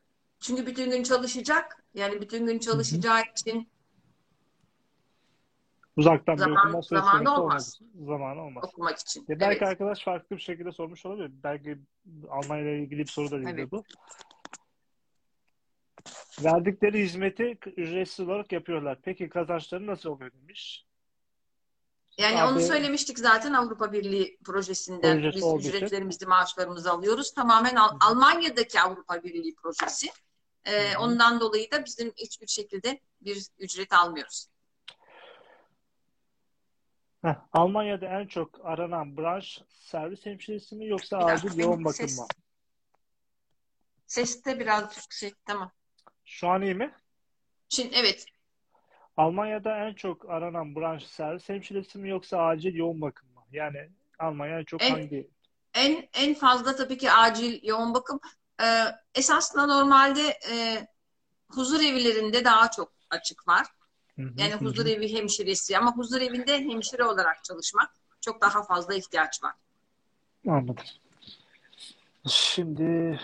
çünkü 0.43 0.65
bütün 0.65 0.89
gün 0.91 1.03
çalışacak. 1.03 1.83
Yani 1.93 2.21
bütün 2.21 2.45
gün 2.45 2.59
çalışacağı 2.59 3.21
için 3.37 3.69
Uzaktan 5.97 6.35
bir 6.35 6.39
Zaman- 6.39 6.67
okuma 6.67 6.81
söz 6.81 6.99
zamanı 6.99 7.19
olmaz. 7.35 7.39
olmaz. 7.39 7.79
Zamanı 8.07 8.41
olmaz. 8.41 8.63
okumak 8.67 8.99
için. 8.99 9.25
Ya 9.29 9.39
belki 9.39 9.57
Evet. 9.57 9.67
arkadaş 9.67 10.03
farklı 10.03 10.35
bir 10.35 10.41
şekilde 10.41 10.71
sormuş 10.71 11.05
olabilir. 11.05 11.31
Belki 11.43 11.77
Almanya 12.29 12.63
ile 12.63 12.83
ilgili 12.83 12.99
bir 12.99 13.07
soru 13.07 13.31
da 13.31 13.37
değildir 13.37 13.53
Evet. 13.57 13.71
bu. 13.71 13.83
Verdikleri 16.43 16.99
hizmeti 17.03 17.57
ücretsiz 17.77 18.19
olarak 18.29 18.51
yapıyorlar. 18.51 18.99
Peki 19.03 19.29
kazançları 19.29 19.87
nasıl 19.87 20.09
oluyor 20.09 20.31
demiş. 20.33 20.85
Yani 22.17 22.41
Abi- 22.41 22.51
onu 22.53 22.59
söylemiştik 22.61 23.19
zaten 23.19 23.53
Avrupa 23.53 23.91
Birliği 23.91 24.37
projesinden 24.45 25.13
Projesi 25.17 25.35
biz 25.35 25.43
olduğu 25.43 25.59
için. 25.59 25.69
ücretlerimizi, 25.69 26.25
maaşlarımızı 26.25 26.91
alıyoruz. 26.91 27.33
Tamamen 27.33 27.75
Al- 27.75 27.97
Almanya'daki 28.01 28.81
Avrupa 28.81 29.23
Birliği 29.23 29.55
projesi. 29.55 30.07
Hı. 30.67 30.99
ondan 30.99 31.39
dolayı 31.39 31.71
da 31.71 31.85
bizim 31.85 32.13
hiçbir 32.17 32.47
şekilde 32.47 32.99
bir 33.21 33.47
ücret 33.59 33.93
almıyoruz. 33.93 34.47
Heh, 37.21 37.35
Almanya'da 37.53 38.05
en 38.05 38.27
çok 38.27 38.65
aranan 38.65 39.17
branş 39.17 39.61
servis 39.69 40.25
hemşiresi 40.25 40.75
mi 40.75 40.87
yoksa 40.87 41.17
acil 41.17 41.57
yoğun 41.59 41.85
bakım 41.85 42.07
ses- 42.07 42.19
mı? 42.19 42.27
Seste 44.07 44.59
biraz 44.59 44.97
yüksek. 44.97 45.45
Tamam. 45.45 45.71
Şu 46.25 46.47
an 46.47 46.61
iyi 46.61 46.75
mi? 46.75 46.93
Şimdi 47.69 47.95
evet. 47.95 48.25
Almanya'da 49.17 49.87
en 49.87 49.93
çok 49.93 50.29
aranan 50.29 50.75
branş 50.75 51.03
servis 51.07 51.49
hemşiresi 51.49 51.97
mi 51.99 52.09
yoksa 52.09 52.37
acil 52.37 52.75
yoğun 52.75 53.01
bakım 53.01 53.29
mı? 53.29 53.41
Yani 53.51 53.89
Almanya 54.19 54.59
en 54.59 54.63
çok 54.63 54.81
En- 54.81 54.91
hangi? 54.91 55.29
En 55.73 56.09
en 56.13 56.33
fazla 56.33 56.75
tabii 56.75 56.97
ki 56.97 57.11
acil 57.11 57.59
yoğun 57.63 57.93
bakım. 57.93 58.19
Ee, 58.63 58.95
esasında 59.15 59.65
normalde 59.65 60.39
e, 60.51 60.87
huzur 61.51 61.79
evlerinde 61.79 62.45
daha 62.45 62.71
çok 62.71 62.93
açık 63.09 63.47
var. 63.47 63.67
Yani 64.17 64.53
huzur 64.53 64.85
evi 64.85 65.13
hemşiresi 65.13 65.77
ama 65.77 65.95
huzur 65.97 66.21
evinde 66.21 66.59
hemşire 66.59 67.03
olarak 67.03 67.43
çalışmak 67.43 67.91
çok 68.21 68.41
daha 68.41 68.63
fazla 68.63 68.93
ihtiyaç 68.93 69.43
var. 69.43 69.53
Anladım. 70.47 70.85
Şimdi 72.27 73.19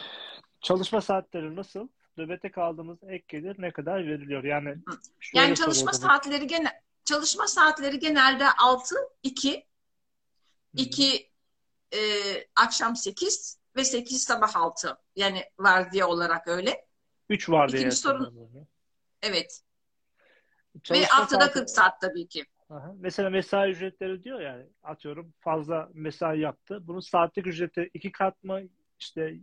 çalışma 0.62 1.02
saatleri 1.02 1.56
nasıl? 1.56 1.88
Nöbete 2.18 2.52
kaldığımız 2.52 2.98
ek 3.04 3.24
gelir 3.28 3.56
ne 3.60 3.72
kadar 3.72 4.08
veriliyor? 4.08 4.44
Yani 4.44 4.76
Yani 5.34 5.56
çalışma 5.56 5.94
saatleri 5.94 6.48
genel 6.48 6.82
çalışma 7.06 7.48
saatleri 7.48 8.00
genelde 8.00 8.46
6 8.52 8.96
2 9.24 9.52
Hı 9.52 9.58
hı. 9.58 10.82
2 10.82 11.30
e, 11.94 12.00
akşam 12.56 12.96
8 12.96 13.59
ve 13.76 13.84
8 13.84 14.24
sabah 14.24 14.56
6. 14.56 14.98
Yani 15.16 15.44
vardiya 15.60 16.08
olarak 16.08 16.48
öyle. 16.48 16.86
Üç 17.30 17.50
var 17.50 17.70
diye 17.70 17.80
İkinci 17.82 17.96
sorun-. 17.96 18.50
Evet. 19.22 19.62
Ve 20.76 20.80
Çalışma 20.84 21.18
haftada 21.18 21.46
saati- 21.46 21.54
40 21.54 21.70
saat 21.70 22.02
tabii 22.02 22.28
ki. 22.28 22.46
Aha. 22.70 22.94
Mesela 22.98 23.30
mesai 23.30 23.72
ücretleri 23.72 24.24
diyor 24.24 24.42
yani 24.42 24.66
atıyorum 24.84 25.34
fazla 25.40 25.90
mesai 25.94 26.40
yaptı. 26.40 26.80
Bunun 26.82 27.00
saatlik 27.00 27.48
ücreti 27.48 27.90
iki 27.94 28.12
kat 28.12 28.44
mı? 28.44 28.62
İşte 29.00 29.34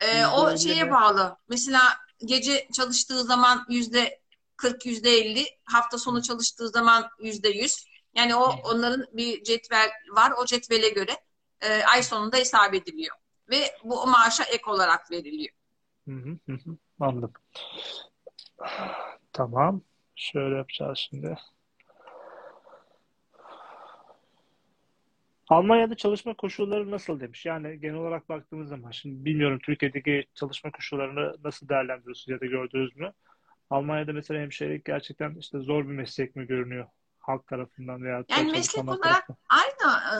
Ee, 0.00 0.26
o 0.26 0.50
%50 0.50 0.58
şeye 0.58 0.84
mi? 0.84 0.90
bağlı. 0.90 1.36
Mesela 1.48 1.80
gece 2.26 2.68
çalıştığı 2.76 3.22
zaman 3.24 3.66
yüzde 3.68 4.20
40 4.56 4.86
yüzde 4.86 5.10
50, 5.10 5.44
hafta 5.64 5.98
sonu 5.98 6.22
çalıştığı 6.22 6.68
zaman 6.68 7.08
yüzde 7.22 7.48
100. 7.48 7.86
Yani 8.14 8.34
o 8.34 8.44
onların 8.44 9.06
bir 9.12 9.42
cetvel 9.44 9.90
var. 10.16 10.32
O 10.38 10.44
cetvele 10.46 10.88
göre 10.88 11.12
e, 11.60 11.82
ay 11.84 12.02
sonunda 12.02 12.36
hesap 12.36 12.74
ediliyor. 12.74 13.16
Ve 13.52 13.56
bu 13.84 14.06
maaşa 14.06 14.44
ek 14.44 14.62
olarak 14.66 15.10
veriliyor. 15.10 15.54
Hı 16.08 16.14
hı. 16.14 16.58
Anladım. 17.00 17.32
Tamam. 19.32 19.82
Şöyle 20.16 20.56
yapacağız 20.56 20.98
şimdi. 20.98 21.36
Almanya'da 25.48 25.94
çalışma 25.96 26.34
koşulları 26.34 26.90
nasıl 26.90 27.20
demiş. 27.20 27.46
Yani 27.46 27.80
genel 27.80 27.94
olarak 27.94 28.28
baktığımız 28.28 28.68
zaman 28.68 28.90
şimdi 28.90 29.24
bilmiyorum 29.24 29.58
Türkiye'deki 29.62 30.24
çalışma 30.34 30.70
koşullarını 30.70 31.36
nasıl 31.44 31.68
değerlendiriyorsunuz 31.68 32.28
ya 32.28 32.40
da 32.40 32.46
gördünüz 32.46 32.96
mü? 32.96 33.12
Almanya'da 33.70 34.12
mesela 34.12 34.40
hemşirelik 34.40 34.84
gerçekten 34.84 35.34
işte 35.34 35.58
zor 35.58 35.84
bir 35.88 35.92
meslek 35.92 36.36
mi 36.36 36.46
görünüyor 36.46 36.86
halk 37.18 37.46
tarafından 37.46 38.02
veya 38.02 38.24
Yani 38.28 38.52
meslek 38.52 38.88
olarak 38.88 39.02
tarafından? 39.02 39.38
aynı 39.48 39.92
e, 39.92 40.18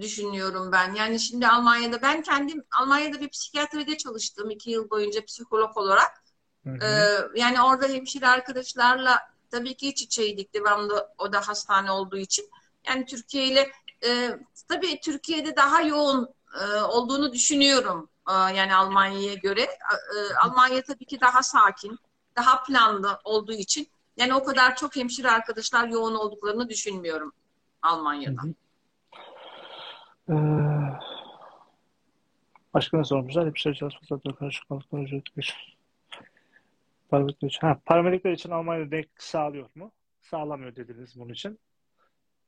düşünüyorum 0.00 0.72
ben. 0.72 0.94
Yani 0.94 1.20
şimdi 1.20 1.48
Almanya'da 1.48 2.02
ben 2.02 2.22
kendim 2.22 2.64
Almanya'da 2.80 3.20
bir 3.20 3.28
psikiyatride 3.28 3.96
çalıştım 3.96 4.50
iki 4.50 4.70
yıl 4.70 4.90
boyunca 4.90 5.24
psikolog 5.24 5.76
olarak. 5.76 6.22
Hı 6.64 6.70
hı. 6.70 6.84
Ee, 6.84 7.40
yani 7.40 7.62
orada 7.62 7.86
hemşire 7.86 8.28
arkadaşlarla 8.28 9.18
tabii 9.50 9.76
ki 9.76 9.88
iç 9.88 10.02
içeydik 10.02 10.54
devamlı 10.54 11.08
o 11.18 11.32
da 11.32 11.48
hastane 11.48 11.90
olduğu 11.90 12.18
için. 12.18 12.50
Yani 12.86 13.06
Türkiye 13.06 13.46
ile 13.46 13.72
e, 14.06 14.38
tabii 14.68 15.00
Türkiye'de 15.00 15.56
daha 15.56 15.80
yoğun 15.80 16.28
e, 16.60 16.80
olduğunu 16.80 17.32
düşünüyorum. 17.32 18.08
E, 18.28 18.32
yani 18.32 18.74
Almanya'ya 18.74 19.34
göre. 19.34 19.62
E, 19.62 20.34
Almanya 20.42 20.82
tabii 20.82 21.04
ki 21.04 21.20
daha 21.20 21.42
sakin, 21.42 21.98
daha 22.36 22.62
planlı 22.62 23.20
olduğu 23.24 23.52
için. 23.52 23.88
Yani 24.16 24.34
o 24.34 24.44
kadar 24.44 24.76
çok 24.76 24.96
hemşire 24.96 25.30
arkadaşlar 25.30 25.88
yoğun 25.88 26.14
olduklarını 26.14 26.68
düşünmüyorum 26.68 27.32
Almanya'da. 27.82 28.42
Hı 28.42 28.46
hı. 28.46 28.54
Ee, 30.28 30.34
başka 32.74 32.96
ne 32.96 33.04
sormuşlar? 33.04 33.54
Karşı 34.38 34.68
kalıplar 34.68 35.00
ücreti 35.00 35.30
geçiyor. 35.36 35.58
Paramedikler 37.10 37.48
için. 37.48 37.60
Ha, 37.60 37.80
paramedikler 37.86 38.32
için 38.32 38.50
Almanya'da 38.50 38.90
denk 38.90 39.08
sağlıyor 39.18 39.70
mu? 39.74 39.92
Sağlamıyor 40.20 40.76
dediniz 40.76 41.12
bunun 41.16 41.32
için. 41.32 41.58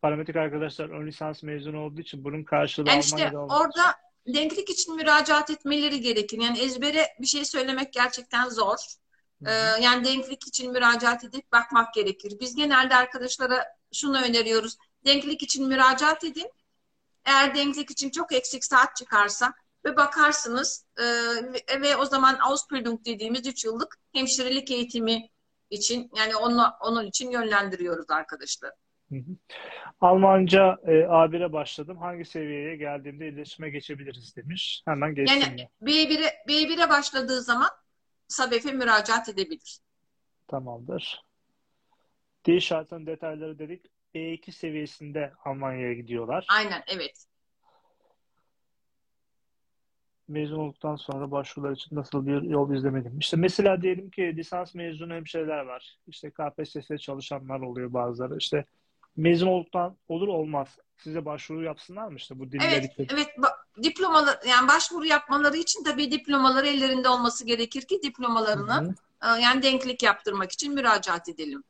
Paramedik 0.02 0.36
arkadaşlar 0.36 0.88
ön 0.88 1.06
lisans 1.06 1.42
mezunu 1.42 1.80
olduğu 1.80 2.00
için 2.00 2.24
bunun 2.24 2.44
karşılığı 2.44 2.88
Yani 2.88 3.00
işte 3.00 3.16
Almanya'da 3.16 3.40
olmaz. 3.40 3.60
orada 3.60 3.94
denklik 4.26 4.70
için 4.70 4.96
müracaat 4.96 5.50
etmeleri 5.50 6.00
gerekir. 6.00 6.38
Yani 6.38 6.58
ezbere 6.60 7.06
bir 7.20 7.26
şey 7.26 7.44
söylemek 7.44 7.92
gerçekten 7.92 8.48
zor. 8.48 8.76
Ee, 9.46 9.50
yani 9.82 10.04
denklik 10.04 10.48
için 10.48 10.72
müracaat 10.72 11.24
edip 11.24 11.52
bakmak 11.52 11.94
gerekir. 11.94 12.32
Biz 12.40 12.56
genelde 12.56 12.96
arkadaşlara 12.96 13.64
şunu 13.92 14.22
öneriyoruz. 14.22 14.76
Denklik 15.04 15.42
için 15.42 15.68
müracaat 15.68 16.24
edin. 16.24 16.50
Eğer 17.24 17.54
denklik 17.54 17.90
için 17.90 18.10
çok 18.10 18.32
eksik 18.32 18.64
saat 18.64 18.96
çıkarsa 18.96 19.52
ve 19.84 19.96
bakarsınız 19.96 20.86
e, 20.98 21.04
ve, 21.82 21.96
o 21.96 22.04
zaman 22.04 22.38
Ausbildung 22.40 23.04
dediğimiz 23.04 23.46
3 23.46 23.64
yıllık 23.64 23.98
hemşirelik 24.12 24.70
eğitimi 24.70 25.28
için 25.70 26.10
yani 26.16 26.36
onu, 26.36 26.66
onun 26.80 27.06
için 27.06 27.30
yönlendiriyoruz 27.30 28.10
arkadaşlar. 28.10 28.70
Hı 29.10 29.16
hı. 29.16 29.36
Almanca 30.00 30.76
e, 30.86 30.90
A1'e 30.90 31.52
başladım. 31.52 31.98
Hangi 31.98 32.24
seviyeye 32.24 32.76
geldiğimde 32.76 33.28
iletişime 33.28 33.70
geçebiliriz 33.70 34.36
demiş. 34.36 34.82
Hemen 34.84 35.14
geçtim 35.14 35.40
Yani 35.40 35.54
mi? 35.54 35.68
B1'e 35.82 36.44
B1'e 36.48 36.88
başladığı 36.90 37.42
zaman 37.42 37.68
SABEF'e 38.28 38.72
müracaat 38.72 39.28
edebilir. 39.28 39.78
Tamamdır. 40.48 41.22
Dil 42.44 42.60
şartının 42.60 43.06
detayları 43.06 43.58
dedik. 43.58 43.86
B2 44.14 44.52
seviyesinde 44.52 45.32
Almanya'ya 45.44 45.92
gidiyorlar. 45.92 46.46
Aynen 46.48 46.82
evet. 46.86 47.26
mezun 50.30 50.58
olduktan 50.58 50.96
sonra 50.96 51.30
başvurular 51.30 51.72
için 51.72 51.96
nasıl 51.96 52.26
bir 52.26 52.42
yol 52.42 52.74
izlemeliyim? 52.74 53.18
İşte 53.18 53.36
mesela 53.36 53.82
diyelim 53.82 54.10
ki 54.10 54.36
lisans 54.36 54.74
mezunu 54.74 55.14
hemşireler 55.14 55.64
var. 55.64 55.98
İşte 56.06 56.30
KPSS 56.30 56.98
çalışanlar 56.98 57.60
oluyor 57.60 57.92
bazıları. 57.92 58.36
İşte 58.38 58.64
mezun 59.16 59.46
olduktan 59.46 59.96
olur 60.08 60.28
olmaz. 60.28 60.78
Size 60.96 61.24
başvuru 61.24 61.64
yapsınlar 61.64 62.08
mı 62.08 62.16
işte 62.16 62.38
bu 62.38 62.44
Evet, 62.44 62.52
dilleri? 62.52 62.90
evet. 62.98 63.28
Ba- 63.38 63.60
Diplomalar, 63.82 64.38
yani 64.48 64.68
başvuru 64.68 65.06
yapmaları 65.06 65.56
için 65.56 65.84
tabii 65.84 66.10
diplomaları 66.10 66.66
ellerinde 66.66 67.08
olması 67.08 67.46
gerekir 67.46 67.82
ki 67.82 68.02
diplomalarını 68.02 68.94
Hı 69.20 69.26
hı. 69.28 69.38
e, 69.38 69.40
yani 69.40 69.62
denklik 69.62 70.02
yaptırmak 70.02 70.52
için 70.52 70.74
müracaat 70.74 71.28
edelim. 71.28 71.64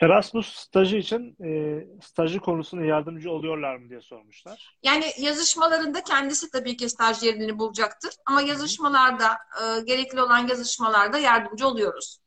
Erasmus 0.00 0.54
stajı 0.54 0.96
için 0.96 1.36
e, 1.44 1.84
stajı 2.02 2.40
konusunda 2.40 2.84
yardımcı 2.84 3.30
oluyorlar 3.30 3.76
mı 3.76 3.88
diye 3.90 4.00
sormuşlar. 4.00 4.76
Yani 4.82 5.04
yazışmalarında 5.18 6.02
kendisi 6.02 6.50
tabii 6.50 6.76
ki 6.76 6.88
stajyerini 6.88 7.58
bulacaktır. 7.58 8.14
Ama 8.26 8.42
yazışmalarda, 8.42 9.32
e, 9.32 9.80
gerekli 9.84 10.22
olan 10.22 10.48
yazışmalarda 10.48 11.18
yardımcı 11.18 11.68
oluyoruz. 11.68 12.18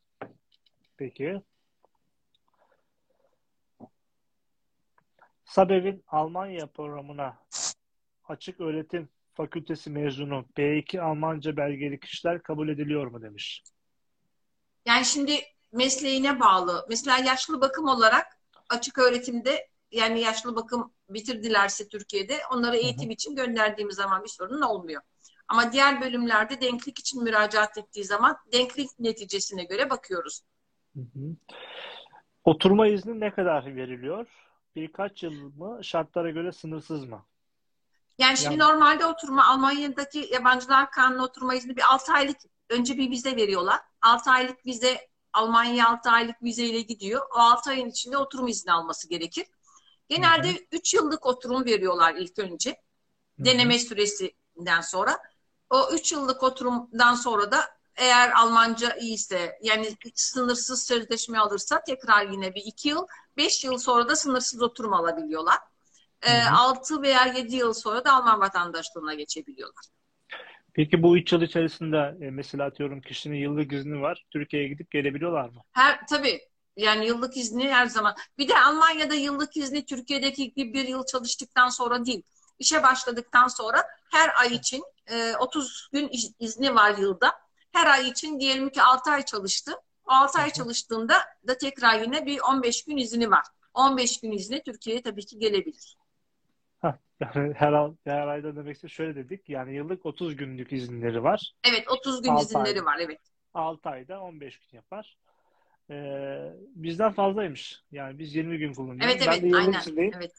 Peki. 0.97 1.41
Sabev'in 5.45 6.03
Almanya 6.07 6.67
programına 6.67 7.37
açık 8.27 8.59
öğretim 8.59 9.09
fakültesi 9.33 9.89
mezunu 9.89 10.45
B2 10.57 11.01
Almanca 11.01 11.57
belgeli 11.57 11.99
kişiler 11.99 12.43
kabul 12.43 12.69
ediliyor 12.69 13.07
mu 13.07 13.21
demiş. 13.21 13.63
Yani 14.85 15.05
şimdi 15.05 15.39
mesleğine 15.71 16.39
bağlı. 16.39 16.85
Mesela 16.89 17.17
yaşlı 17.17 17.61
bakım 17.61 17.87
olarak 17.87 18.37
açık 18.69 18.97
öğretimde 18.97 19.67
yani 19.91 20.21
yaşlı 20.21 20.55
bakım 20.55 20.93
bitirdilerse 21.09 21.87
Türkiye'de 21.87 22.41
onları 22.51 22.77
eğitim 22.77 23.11
için 23.11 23.35
gönderdiğimiz 23.35 23.95
zaman 23.95 24.23
bir 24.23 24.29
sorun 24.29 24.61
olmuyor. 24.61 25.01
Ama 25.47 25.71
diğer 25.71 26.01
bölümlerde 26.01 26.61
denklik 26.61 26.99
için 26.99 27.23
müracaat 27.23 27.77
ettiği 27.77 28.03
zaman 28.05 28.37
denklik 28.53 28.89
neticesine 28.99 29.63
göre 29.63 29.89
bakıyoruz. 29.89 30.41
Hı 30.95 30.99
hı. 31.01 31.35
Oturma 32.43 32.87
izni 32.87 33.19
ne 33.19 33.31
kadar 33.33 33.75
veriliyor? 33.75 34.27
Birkaç 34.75 35.23
yıl 35.23 35.31
mı? 35.33 35.83
Şartlara 35.83 36.29
göre 36.29 36.51
sınırsız 36.51 37.05
mı? 37.05 37.25
Yani 38.17 38.37
şimdi 38.37 38.59
Yani- 38.59 38.71
normalde 38.71 39.05
oturma 39.05 39.45
Almanya'daki 39.47 40.29
yabancılar 40.33 40.91
kanunu 40.91 41.23
oturma 41.23 41.55
izni 41.55 41.75
bir 41.75 41.93
6 41.93 42.13
aylık 42.13 42.37
önce 42.69 42.97
bir 42.97 43.11
vize 43.11 43.35
veriyorlar. 43.35 43.79
6 44.01 44.31
aylık 44.31 44.65
vize 44.65 45.07
Almanya 45.33 45.89
6 45.89 46.09
aylık 46.09 46.43
vizeyle 46.43 46.81
gidiyor. 46.81 47.21
O 47.35 47.39
6 47.39 47.69
ayın 47.69 47.89
içinde 47.89 48.17
oturum 48.17 48.47
izni 48.47 48.71
alması 48.71 49.09
gerekir. 49.09 49.45
Genelde 50.09 50.67
3 50.71 50.93
yıllık 50.93 51.25
oturum 51.25 51.65
veriyorlar 51.65 52.15
ilk 52.15 52.39
önce. 52.39 52.69
Hı 52.69 52.75
hı. 53.41 53.45
Deneme 53.45 53.79
süresinden 53.79 54.81
sonra. 54.81 55.19
O 55.69 55.89
3 55.93 56.11
yıllık 56.11 56.43
oturumdan 56.43 57.15
sonra 57.15 57.51
da 57.51 57.81
eğer 57.95 58.31
Almanca 58.31 58.95
iyiyse 58.95 59.59
yani 59.61 59.97
sınırsız 60.15 60.83
sözleşme 60.83 61.39
alırsa 61.39 61.83
tekrar 61.83 62.25
yine 62.25 62.55
bir 62.55 62.61
2 62.65 62.89
yıl. 62.89 63.07
5 63.37 63.63
yıl 63.63 63.77
sonra 63.77 64.09
da 64.09 64.15
sınırsız 64.15 64.61
oturum 64.61 64.93
alabiliyorlar. 64.93 65.57
Hı 66.21 66.31
hı. 66.31 66.55
6 66.55 67.01
veya 67.01 67.25
7 67.25 67.55
yıl 67.55 67.73
sonra 67.73 68.05
da 68.05 68.13
Alman 68.13 68.39
vatandaşlığına 68.39 69.13
geçebiliyorlar. 69.13 69.85
Peki 70.81 71.03
bu 71.03 71.17
3 71.17 71.33
yıl 71.33 71.41
içerisinde 71.41 72.17
e, 72.21 72.31
mesela 72.31 72.65
atıyorum 72.65 73.01
kişinin 73.01 73.37
yıllık 73.37 73.73
izni 73.73 74.01
var. 74.01 74.25
Türkiye'ye 74.31 74.69
gidip 74.69 74.91
gelebiliyorlar 74.91 75.49
mı? 75.49 75.61
Her 75.71 75.99
tabii 76.09 76.41
yani 76.77 77.05
yıllık 77.05 77.37
izni 77.37 77.69
her 77.69 77.85
zaman. 77.85 78.15
Bir 78.37 78.47
de 78.47 78.59
Almanya'da 78.59 79.15
yıllık 79.15 79.57
izni 79.57 79.85
Türkiye'deki 79.85 80.53
gibi 80.53 80.73
bir 80.73 80.87
yıl 80.87 81.05
çalıştıktan 81.05 81.69
sonra 81.69 82.05
değil. 82.05 82.23
İşe 82.59 82.83
başladıktan 82.83 83.47
sonra 83.47 83.83
her 84.11 84.39
ay 84.39 84.55
için 84.55 84.83
e, 85.11 85.35
30 85.35 85.89
gün 85.93 86.07
iş- 86.07 86.31
izni 86.39 86.75
var 86.75 86.97
yılda. 86.97 87.31
Her 87.71 87.87
ay 87.87 88.09
için 88.09 88.39
diyelim 88.39 88.69
ki 88.69 88.81
6 88.81 89.11
ay 89.11 89.25
çalıştı. 89.25 89.71
O 90.05 90.11
6 90.11 90.39
ay 90.39 90.49
çalıştığında 90.49 91.15
da 91.47 91.57
tekrar 91.57 91.99
yine 91.99 92.25
bir 92.25 92.39
15 92.39 92.85
gün 92.85 92.97
izni 92.97 93.31
var. 93.31 93.45
15 93.73 94.19
gün 94.19 94.31
izni 94.31 94.63
Türkiye'ye 94.63 95.01
tabii 95.01 95.25
ki 95.25 95.39
gelebilir. 95.39 95.97
Yani 97.21 97.53
her, 97.53 97.73
al- 97.73 97.95
her 98.05 98.27
ayda 98.27 98.55
demek 98.55 98.79
ki 98.79 98.89
şöyle 98.89 99.15
dedik. 99.15 99.49
Yani 99.49 99.75
yıllık 99.75 100.05
30 100.05 100.35
günlük 100.35 100.73
izinleri 100.73 101.23
var. 101.23 101.53
Evet 101.63 101.91
30 101.91 102.21
gün 102.21 102.35
izinleri 102.35 102.79
ay. 102.79 102.85
var 102.85 102.97
evet. 102.99 103.19
6 103.53 103.89
ayda 103.89 104.21
15 104.21 104.59
gün 104.59 104.77
yapar. 104.77 105.17
Ee, 105.89 106.53
bizden 106.75 107.11
fazlaymış. 107.11 107.81
Yani 107.91 108.19
biz 108.19 108.35
20 108.35 108.57
gün 108.57 108.73
kullanıyoruz. 108.73 109.05
Evet 109.05 109.21
ben 109.27 109.31
evet 109.31 109.43
de 109.43 109.47
yıllık 109.47 109.67
aynen. 109.67 109.79
izindeyim. 109.79 110.13
Evet. 110.17 110.31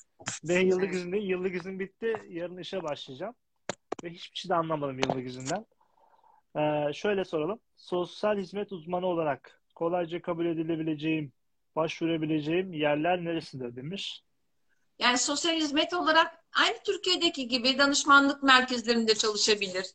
Ben 0.44 0.60
yıllık 0.60 0.84
Evet. 0.84 0.94
izindeyim. 0.94 1.30
Yıllık 1.30 1.54
izin 1.54 1.80
bitti. 1.80 2.22
Yarın 2.28 2.58
işe 2.58 2.82
başlayacağım. 2.82 3.34
Ve 4.04 4.10
hiçbir 4.10 4.38
şey 4.38 4.48
de 4.48 4.54
anlamadım 4.54 4.98
yıllık 4.98 5.26
izinden. 5.26 5.66
Ee, 6.56 6.92
şöyle 6.92 7.24
soralım. 7.24 7.60
Sosyal 7.76 8.38
hizmet 8.38 8.72
uzmanı 8.72 9.06
olarak 9.06 9.62
kolayca 9.74 10.22
kabul 10.22 10.46
edilebileceğim, 10.46 11.32
başvurabileceğim 11.76 12.72
yerler 12.72 13.24
neresinde 13.24 13.76
demiş. 13.76 14.22
Yani 14.98 15.18
sosyal 15.18 15.56
hizmet 15.56 15.94
olarak 15.94 16.41
aynı 16.60 16.76
Türkiye'deki 16.84 17.48
gibi 17.48 17.78
danışmanlık 17.78 18.42
merkezlerinde 18.42 19.14
çalışabilir. 19.14 19.86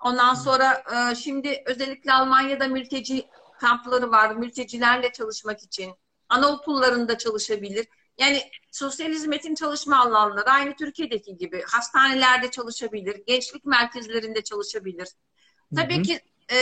Ondan 0.00 0.34
sonra 0.34 0.84
e, 0.94 1.14
şimdi 1.14 1.62
özellikle 1.66 2.12
Almanya'da 2.12 2.68
mülteci 2.68 3.26
kampları 3.60 4.10
var. 4.10 4.34
Mültecilerle 4.34 5.12
çalışmak 5.12 5.62
için. 5.62 5.94
Anaokullarında 6.28 7.18
çalışabilir. 7.18 7.86
Yani 8.18 8.42
sosyal 8.70 9.10
hizmetin 9.10 9.54
çalışma 9.54 9.98
alanları 9.98 10.50
aynı 10.50 10.76
Türkiye'deki 10.76 11.36
gibi. 11.36 11.62
Hastanelerde 11.66 12.50
çalışabilir. 12.50 13.22
Gençlik 13.26 13.64
merkezlerinde 13.64 14.44
çalışabilir. 14.44 15.08
Tabii 15.76 15.96
Hı 15.96 15.98
hı. 15.98 16.02
ki 16.02 16.20
e, 16.52 16.56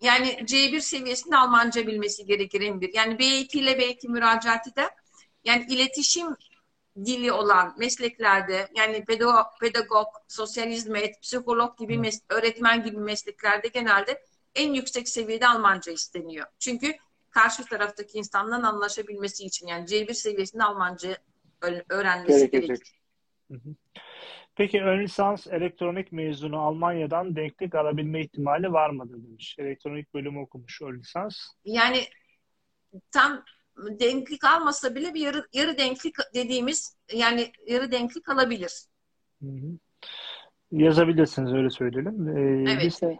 yani 0.00 0.28
C1 0.28 0.80
seviyesinde 0.80 1.36
Almanca 1.36 1.86
bilmesi 1.86 2.26
gerekir 2.26 2.60
en 2.60 2.80
bir. 2.80 2.94
Yani 2.94 3.14
B2 3.14 3.58
ile 3.58 3.72
B2 3.72 4.08
müracaat 4.08 4.68
eder. 4.68 4.90
Yani 5.44 5.66
iletişim 5.68 6.36
dili 6.96 7.32
olan 7.32 7.74
mesleklerde 7.78 8.68
yani 8.76 9.04
pedagog, 9.04 9.46
pedagog 9.60 10.06
sosyal 10.28 10.68
hizmet, 10.68 11.22
psikolog 11.22 11.78
gibi 11.78 11.94
mes- 11.94 12.22
öğretmen 12.28 12.82
gibi 12.84 12.96
mesleklerde 12.96 13.68
genelde 13.68 14.22
en 14.54 14.74
yüksek 14.74 15.08
seviyede 15.08 15.48
Almanca 15.48 15.92
isteniyor. 15.92 16.46
Çünkü 16.58 16.94
karşı 17.30 17.64
taraftaki 17.64 18.18
insanla 18.18 18.68
anlaşabilmesi 18.68 19.44
için 19.44 19.66
yani 19.66 19.86
C1 19.86 20.14
seviyesinde 20.14 20.64
Almanca 20.64 21.16
öğrenmesi 21.88 22.50
Gerekecek. 22.50 22.68
gerekir. 22.68 23.00
Peki 24.54 24.82
ön 24.82 25.02
lisans 25.02 25.46
elektronik 25.46 26.12
mezunu 26.12 26.60
Almanya'dan 26.60 27.36
denklik 27.36 27.74
alabilme 27.74 28.20
ihtimali 28.20 28.72
var 28.72 28.90
mıdır 28.90 29.22
demiş. 29.22 29.56
Elektronik 29.58 30.14
bölümü 30.14 30.38
okumuş 30.40 30.82
ön 30.82 30.98
lisans. 30.98 31.36
Yani 31.64 32.04
tam 33.10 33.44
denklik 33.76 34.44
almasa 34.44 34.94
bile 34.94 35.14
bir 35.14 35.20
yarı, 35.20 35.46
yarı 35.52 35.78
denklik 35.78 36.14
dediğimiz 36.34 36.96
yani 37.12 37.52
yarı 37.66 37.90
denklik 37.92 38.28
alabilir. 38.28 38.72
Hı 39.42 39.48
hı. 39.48 39.78
Yazabilirsiniz 40.72 41.52
öyle 41.52 41.70
söyleyelim. 41.70 42.28
Ee, 42.28 42.72
Evet. 42.72 42.84
lise, 42.84 43.18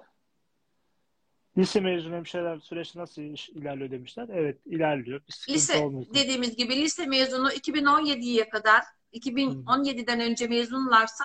lise 1.59 1.81
mezunu 1.81 2.15
hemşireler 2.15 2.59
süreç 2.59 2.95
nasıl 2.95 3.23
ilerliyor 3.23 3.91
demişler. 3.91 4.29
Evet 4.33 4.59
ilerliyor. 4.67 5.21
Bir 5.29 5.55
Lise 5.55 5.79
olmuyor. 5.79 6.15
dediğimiz 6.15 6.57
gibi 6.57 6.77
lise 6.77 7.07
mezunu 7.07 7.51
2017'ye 7.51 8.49
kadar 8.49 8.83
2017'den 9.13 10.21
önce 10.21 10.47
mezunlarsa 10.47 11.25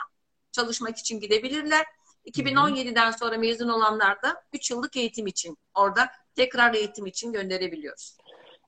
çalışmak 0.52 0.98
için 0.98 1.20
gidebilirler. 1.20 1.86
2017'den 2.26 3.12
sonra 3.12 3.38
mezun 3.38 3.70
olanlar 3.70 4.22
da 4.22 4.44
3 4.54 4.72
yıllık 4.72 4.98
eğitim 4.98 5.28
için 5.28 5.58
orada 5.76 6.10
tekrar 6.36 6.74
eğitim 6.74 7.06
için 7.06 7.32
gönderebiliyoruz. 7.34 8.18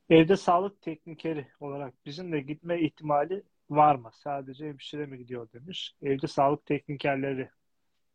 Evde 0.10 0.38
sağlık 0.38 0.82
teknikeri 0.82 1.48
olarak 1.60 1.94
bizim 2.06 2.32
de 2.32 2.40
gitme 2.40 2.82
ihtimali 2.82 3.44
var 3.70 3.96
mı? 3.96 4.12
Sadece 4.14 4.66
hemşire 4.68 5.06
mi 5.06 5.18
gidiyor 5.18 5.48
demiş. 5.54 5.96
Evde 6.02 6.28
sağlık 6.28 6.66
teknikerleri 6.66 7.50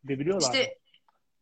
gidebiliyorlar 0.03 0.49
mı? 0.49 0.55
İşte 0.55 0.79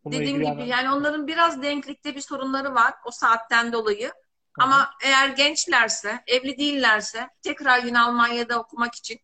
Bununla 0.05 0.21
dediğim 0.21 0.37
gibi 0.37 0.47
yani- 0.47 0.69
yani 0.69 0.91
onların 0.91 1.27
biraz 1.27 1.63
denklikte 1.63 2.15
bir 2.15 2.21
sorunları 2.21 2.75
var 2.75 2.95
o 3.07 3.11
saatten 3.11 3.73
dolayı. 3.73 4.13
Ama 4.59 4.91
eğer 5.05 5.29
gençlerse, 5.29 6.21
evli 6.27 6.59
değillerse 6.59 7.29
tekrar 7.43 7.85
yine 7.85 8.01
Almanya'da 8.01 8.61
okumak 8.61 8.95
için 8.95 9.21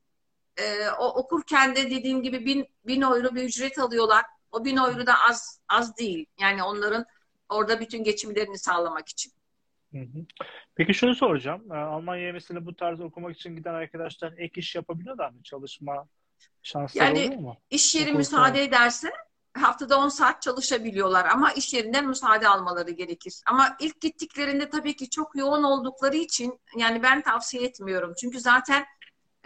e, 0.57 0.91
o 0.91 1.07
okurken 1.07 1.77
de 1.77 1.91
dediğim 1.91 2.23
gibi 2.23 2.47
bin, 2.47 2.67
bin 2.87 3.01
euro 3.03 3.35
bir 3.35 3.43
ücret 3.43 3.79
alıyorlar. 3.79 4.25
O 4.53 4.65
bin 4.65 4.77
euro 4.77 5.07
da 5.07 5.15
az 5.29 5.61
az 5.69 5.97
değil. 5.97 6.27
Yani 6.41 6.63
onların 6.63 7.07
orada 7.49 7.81
bütün 7.81 8.05
geçimlerini 8.05 8.59
sağlamak 8.59 9.09
için. 9.09 9.33
Hı 9.93 9.99
hı. 9.99 10.25
Peki 10.75 10.95
şunu 10.95 11.15
soracağım. 11.15 11.73
Ee, 11.73 11.75
Almanya'ya 11.77 12.33
mesela 12.33 12.67
bu 12.67 12.77
tarz 12.77 13.01
okumak 13.01 13.37
için 13.37 13.57
giden 13.57 13.75
arkadaşlar 13.75 14.33
ek 14.39 14.61
iş 14.61 14.75
yapabiliyorlar 14.75 15.31
mı? 15.31 15.43
Çalışma 15.43 16.09
şansları 16.63 17.05
Yani- 17.05 17.19
oluyor 17.27 17.41
mu? 17.41 17.57
İş 17.71 17.95
yeri 17.95 18.09
Okul 18.09 18.19
müsaade 18.19 18.47
saati. 18.59 18.61
ederse 18.61 19.11
haftada 19.55 19.99
10 19.99 20.09
saat 20.09 20.43
çalışabiliyorlar 20.43 21.25
ama 21.27 21.53
iş 21.53 21.75
yerinden 21.75 22.07
müsaade 22.07 22.49
almaları 22.49 22.91
gerekir. 22.91 23.35
Ama 23.47 23.77
ilk 23.81 24.01
gittiklerinde 24.01 24.71
tabii 24.71 24.97
ki 24.97 25.11
çok 25.11 25.37
yoğun 25.37 25.63
oldukları 25.63 26.17
için 26.17 26.61
yani 26.77 27.03
ben 27.03 27.23
tavsiye 27.23 27.65
etmiyorum. 27.65 28.15
Çünkü 28.21 28.41
zaten 28.41 28.85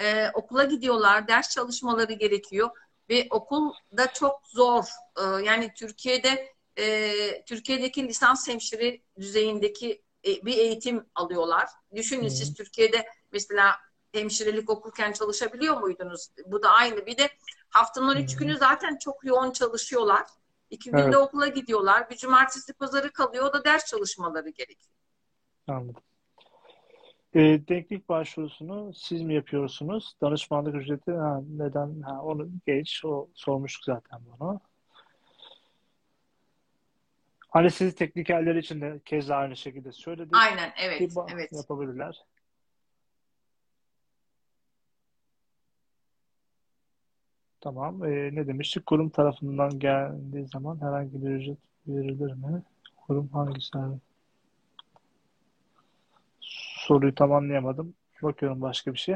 e, 0.00 0.30
okula 0.34 0.64
gidiyorlar, 0.64 1.28
ders 1.28 1.50
çalışmaları 1.50 2.12
gerekiyor 2.12 2.70
ve 3.10 3.26
okul 3.30 3.72
da 3.96 4.12
çok 4.12 4.40
zor. 4.46 4.84
Ee, 5.18 5.44
yani 5.44 5.72
Türkiye'de 5.76 6.52
e, 6.78 7.44
Türkiye'deki 7.44 8.08
lisans 8.08 8.48
hemşire 8.48 9.00
düzeyindeki 9.20 9.90
e, 9.92 10.02
bir 10.24 10.56
eğitim 10.56 11.06
alıyorlar. 11.14 11.68
Düşünün 11.94 12.24
Hı. 12.24 12.30
siz 12.30 12.54
Türkiye'de 12.54 13.06
mesela 13.32 13.76
hemşirelik 14.12 14.70
okurken 14.70 15.12
çalışabiliyor 15.12 15.80
muydunuz? 15.80 16.28
Bu 16.46 16.62
da 16.62 16.70
aynı. 16.70 17.06
Bir 17.06 17.18
de 17.18 17.30
haftanın 17.70 18.16
üç 18.16 18.36
günü 18.36 18.56
zaten 18.56 18.96
çok 18.98 19.24
yoğun 19.24 19.50
çalışıyorlar. 19.50 20.26
İki 20.70 20.90
günde 20.90 21.02
Evet. 21.02 21.16
okula 21.16 21.46
gidiyorlar. 21.48 22.10
Bir 22.10 22.16
cumartesi 22.16 22.72
pazarı 22.72 23.12
kalıyor. 23.12 23.44
O 23.44 23.52
da 23.52 23.64
ders 23.64 23.86
çalışmaları 23.86 24.48
gerekiyor. 24.48 24.92
Anladım. 25.68 26.02
E, 27.34 27.40
denklik 27.68 28.08
başvurusunu 28.08 28.94
siz 28.94 29.22
mi 29.22 29.34
yapıyorsunuz? 29.34 30.14
Danışmanlık 30.20 30.74
ücreti 30.74 31.12
ha, 31.12 31.40
neden? 31.48 32.00
Ha, 32.00 32.22
onu 32.22 32.48
geç. 32.66 33.04
O 33.04 33.28
sormuştuk 33.34 33.84
zaten 33.84 34.20
bunu. 34.26 34.60
Anestezi 37.52 37.94
teknikerleri 37.94 38.58
için 38.58 38.80
de 38.80 39.00
keza 39.04 39.36
aynı 39.36 39.56
şekilde 39.56 39.92
söyledik. 39.92 40.36
Aynen 40.36 40.72
evet. 40.76 41.00
Bir 41.00 41.34
Evet. 41.34 41.52
yapabilirler. 41.52 42.24
Tamam. 47.60 48.04
Ee, 48.04 48.34
ne 48.34 48.46
demiştik? 48.46 48.86
Kurum 48.86 49.10
tarafından 49.10 49.78
geldiği 49.78 50.46
zaman 50.46 50.80
herhangi 50.80 51.24
bir 51.24 51.30
ücret 51.30 51.58
verilir 51.86 52.32
mi? 52.32 52.62
Kurum 52.96 53.28
hangisi? 53.28 53.78
Soruyu 56.86 57.14
tam 57.14 57.32
anlayamadım. 57.32 57.94
Bakıyorum 58.22 58.60
başka 58.60 58.92
bir 58.92 58.98
şey. 58.98 59.14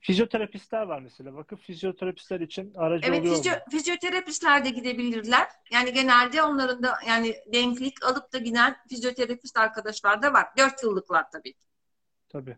Fizyoterapistler 0.00 0.82
var 0.82 1.00
mesela. 1.00 1.34
Bakın 1.34 1.56
fizyoterapistler 1.56 2.40
için 2.40 2.74
aracı 2.74 3.06
Evet, 3.06 3.20
oluyor 3.20 3.36
fizyo, 3.36 3.52
mu? 3.52 3.58
fizyoterapistler 3.70 4.64
de 4.64 4.70
gidebilirler. 4.70 5.48
Yani 5.70 5.92
genelde 5.92 6.42
onların 6.42 6.82
da 6.82 6.94
yani 7.06 7.34
denklik 7.52 8.04
alıp 8.04 8.32
da 8.32 8.38
giden 8.38 8.76
fizyoterapist 8.88 9.58
arkadaşlar 9.58 10.22
da 10.22 10.32
var. 10.32 10.46
Dört 10.58 10.82
yıllıklar 10.82 11.30
tabii. 11.30 11.52
ki. 11.52 11.66
Tabii. 12.28 12.56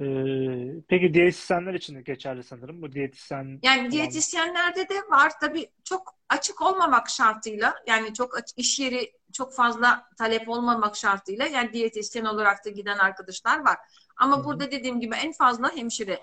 Ee, 0.00 0.82
peki 0.88 1.14
diyetisyenler 1.14 1.74
için 1.74 1.94
de 1.94 2.02
geçerli 2.02 2.42
sanırım. 2.44 2.82
Bu 2.82 2.92
diyetisyen 2.92 3.60
Yani 3.62 3.90
diyetisyenlerde 3.90 4.88
de 4.88 4.94
var 5.10 5.32
tabii 5.40 5.70
çok 5.84 6.14
açık 6.28 6.62
olmamak 6.62 7.08
şartıyla 7.10 7.74
yani 7.86 8.14
çok 8.14 8.38
aç- 8.38 8.52
iş 8.56 8.80
yeri 8.80 9.12
çok 9.32 9.54
fazla 9.54 10.08
talep 10.18 10.48
olmamak 10.48 10.96
şartıyla 10.96 11.46
yani 11.46 11.72
diyetisyen 11.72 12.24
olarak 12.24 12.64
da 12.64 12.70
giden 12.70 12.98
arkadaşlar 12.98 13.58
var. 13.64 13.76
Ama 14.16 14.36
Hı 14.36 14.40
hı. 14.40 14.44
burada 14.44 14.70
dediğim 14.70 15.00
gibi 15.00 15.14
en 15.16 15.32
fazla 15.32 15.76
hemşire. 15.76 16.20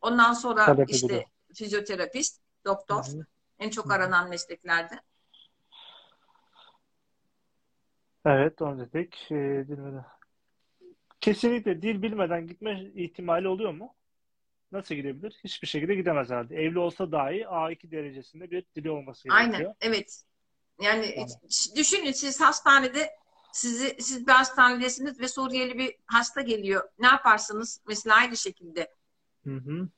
Ondan 0.00 0.32
sonra 0.32 0.66
Talep 0.66 0.90
işte 0.90 1.06
ediliyor. 1.06 1.24
fizyoterapist, 1.54 2.40
doktor 2.64 3.04
Hı 3.04 3.10
hı. 3.10 3.26
en 3.58 3.70
çok 3.70 3.92
aranan 3.92 4.28
mesleklerde. 4.28 5.00
Evet, 8.26 8.62
onu 8.62 8.78
dedik. 8.78 9.26
Ee, 9.30 9.68
bilmeden. 9.68 10.04
Kesinlikle 11.20 11.82
dil 11.82 12.02
bilmeden 12.02 12.46
gitme 12.46 12.84
ihtimali 12.94 13.48
oluyor 13.48 13.72
mu? 13.72 13.94
Nasıl 14.72 14.94
gidebilir? 14.94 15.40
Hiçbir 15.44 15.68
şekilde 15.68 15.94
gidemez 15.94 16.30
herhalde. 16.30 16.56
Evli 16.56 16.78
olsa 16.78 17.12
dahi 17.12 17.46
A2 17.46 17.90
derecesinde 17.90 18.50
bir 18.50 18.64
dili 18.76 18.90
olması 18.90 19.28
Aynen, 19.28 19.50
gerekiyor. 19.50 19.74
evet. 19.80 20.22
Yani 20.80 21.14
Tamam. 21.14 21.28
düşünün 21.76 22.12
siz 22.12 22.40
hastanede 22.40 23.10
sizi 23.52 23.96
siz 24.00 24.26
bir 24.26 24.32
hastanedesiniz 24.32 25.20
ve 25.20 25.28
Suriyeli 25.28 25.78
bir 25.78 25.94
hasta 26.06 26.40
geliyor. 26.40 26.88
Ne 26.98 27.06
yaparsınız? 27.06 27.80
Mesela 27.88 28.16
aynı 28.16 28.36
şekilde. 28.36 28.94
Hı 29.46 29.54
hı. 29.56 29.88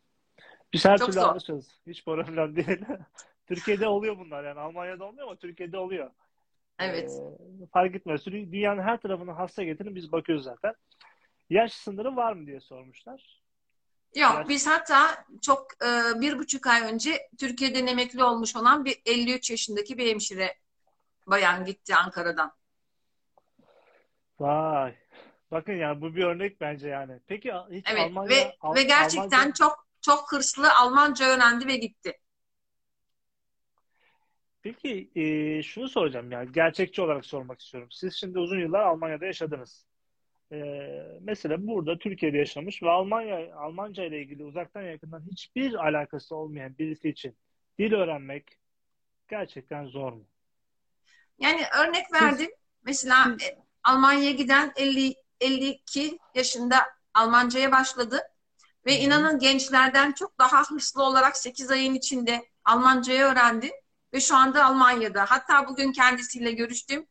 Biz 0.73 0.85
her 0.85 0.99
Çok 0.99 1.07
türlü 1.07 1.21
zor. 1.21 1.29
anlaşırız. 1.29 1.81
Hiç 1.87 2.05
problem 2.05 2.57
değil. 2.57 2.79
Türkiye'de 3.49 3.89
oluyor 3.89 4.19
bunlar 4.19 4.45
yani. 4.45 4.61
Almanya'da 4.61 5.05
olmuyor 5.05 5.27
ama 5.27 5.37
Türkiye'de 5.37 5.79
oluyor. 5.79 6.11
Evet. 6.79 7.11
Ee, 7.11 7.67
fark 7.73 7.95
etmez. 7.95 8.27
Dü- 8.27 8.53
Dünyanın 8.53 8.83
her 8.83 9.01
tarafına 9.01 9.39
hasta 9.39 9.63
getirin 9.65 9.95
biz 9.95 10.13
bakıyoruz 10.13 10.45
zaten. 10.45 10.75
Yaş 11.51 11.73
sınırı 11.73 12.17
var 12.17 12.33
mı 12.33 12.47
diye 12.47 12.61
sormuşlar. 12.61 13.43
Yok 14.17 14.35
Yaş- 14.37 14.49
biz 14.49 14.67
hatta 14.67 15.25
çok 15.43 15.67
e, 15.85 16.21
bir 16.21 16.39
buçuk 16.39 16.67
ay 16.67 16.83
önce 16.95 17.29
Türkiye'den 17.39 17.87
emekli 17.87 18.25
olmuş 18.25 18.57
olan 18.57 18.85
bir 18.85 19.03
53 19.07 19.51
yaşındaki 19.51 19.99
bir 19.99 20.11
hemşire 20.11 20.55
bayan 21.27 21.65
gitti 21.65 21.95
Ankara'dan. 21.95 22.53
Vay. 24.41 24.95
Bakın 25.51 25.73
yani 25.73 26.01
bu 26.01 26.17
bir 26.17 26.25
örnek 26.25 26.61
bence 26.61 26.89
yani. 26.89 27.21
Peki 27.27 27.53
hiç 27.71 27.87
Evet 27.91 28.07
Almanya 28.07 28.31
ve 28.31 28.57
Al- 28.61 28.75
ve 28.75 28.83
gerçekten 28.83 29.49
Almanca- 29.51 29.55
çok 29.55 29.87
çok 30.01 30.33
hırslı 30.33 30.75
Almanca 30.75 31.27
öğrendi 31.27 31.67
ve 31.67 31.77
gitti. 31.77 32.13
Peki 34.63 35.11
e, 35.15 35.63
şunu 35.63 35.89
soracağım 35.89 36.33
yani 36.33 36.53
gerçekçi 36.53 37.03
olarak 37.03 37.27
sormak 37.27 37.61
istiyorum. 37.61 37.89
Siz 37.93 38.15
şimdi 38.15 38.39
uzun 38.39 38.59
yıllar 38.61 38.81
Almanya'da 38.81 39.27
yaşadınız. 39.27 39.87
E, 40.53 40.57
mesela 41.21 41.67
burada 41.67 41.99
Türkiye'de 41.99 42.39
yaşamış 42.39 42.83
ve 42.83 42.91
Almanya 42.91 43.55
Almanca 43.57 44.05
ile 44.05 44.23
ilgili 44.23 44.45
uzaktan 44.45 44.83
yakından 44.83 45.23
hiçbir 45.31 45.75
alakası 45.75 46.37
olmayan 46.37 46.79
birisi 46.79 47.09
için 47.09 47.37
dil 47.79 47.93
öğrenmek 47.93 48.59
gerçekten 49.29 49.87
zor 49.87 50.13
mu? 50.13 50.25
Yani 51.39 51.63
örnek 51.81 52.13
verdim. 52.13 52.51
Mesela 52.85 53.37
e, 53.43 53.59
Almanya'ya 53.85 54.31
giden 54.31 54.73
50 54.77 55.15
52 55.41 56.19
yaşında 56.35 56.77
Almanca'ya 57.15 57.73
başladı 57.73 58.23
ve 58.87 58.99
inanın 58.99 59.39
gençlerden 59.39 60.13
çok 60.13 60.39
daha 60.39 60.63
hırslı 60.63 61.03
olarak 61.03 61.37
8 61.37 61.71
ayın 61.71 61.95
içinde 61.95 62.49
Almancayı 62.65 63.21
öğrendi 63.21 63.73
ve 64.15 64.21
şu 64.21 64.37
anda 64.37 64.65
Almanya'da. 64.65 65.25
Hatta 65.29 65.69
bugün 65.69 65.93
kendisiyle 65.93 66.53
görüştüm. 66.53 67.07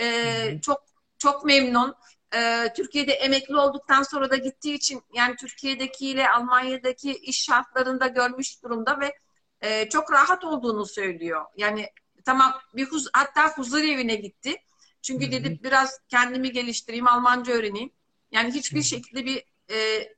E, 0.00 0.06
hı. 0.52 0.60
çok 0.60 0.82
çok 1.18 1.44
memnun. 1.44 1.94
E, 2.34 2.72
Türkiye'de 2.76 3.12
emekli 3.12 3.56
olduktan 3.56 4.02
sonra 4.02 4.30
da 4.30 4.36
gittiği 4.36 4.74
için 4.74 5.02
yani 5.14 5.36
Türkiye'dekiyle 5.36 6.30
Almanya'daki 6.30 7.12
iş 7.12 7.42
şartlarında 7.44 8.06
görmüş 8.06 8.62
durumda 8.62 9.00
ve 9.00 9.14
e, 9.60 9.88
çok 9.88 10.12
rahat 10.12 10.44
olduğunu 10.44 10.86
söylüyor. 10.86 11.44
Yani 11.56 11.88
tamam 12.24 12.60
bir 12.74 12.86
huz 12.86 13.08
hatta 13.12 13.56
huzur 13.56 13.78
evine 13.78 14.14
gitti. 14.14 14.56
Çünkü 15.02 15.24
Hı 15.24 15.28
hı. 15.28 15.32
dedi 15.32 15.60
biraz 15.62 15.98
kendimi 16.08 16.52
geliştireyim, 16.52 17.08
Almanca 17.08 17.52
öğreneyim. 17.52 17.90
Yani 18.32 18.54
hiçbir 18.54 18.76
Hı 18.76 18.80
hı. 18.80 18.84
şekilde 18.84 19.24
bir 19.26 19.44
e, 19.70 20.08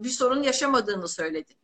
bir 0.00 0.10
sorun 0.10 0.42
yaşamadığını 0.42 1.08
söyledi. 1.08 1.54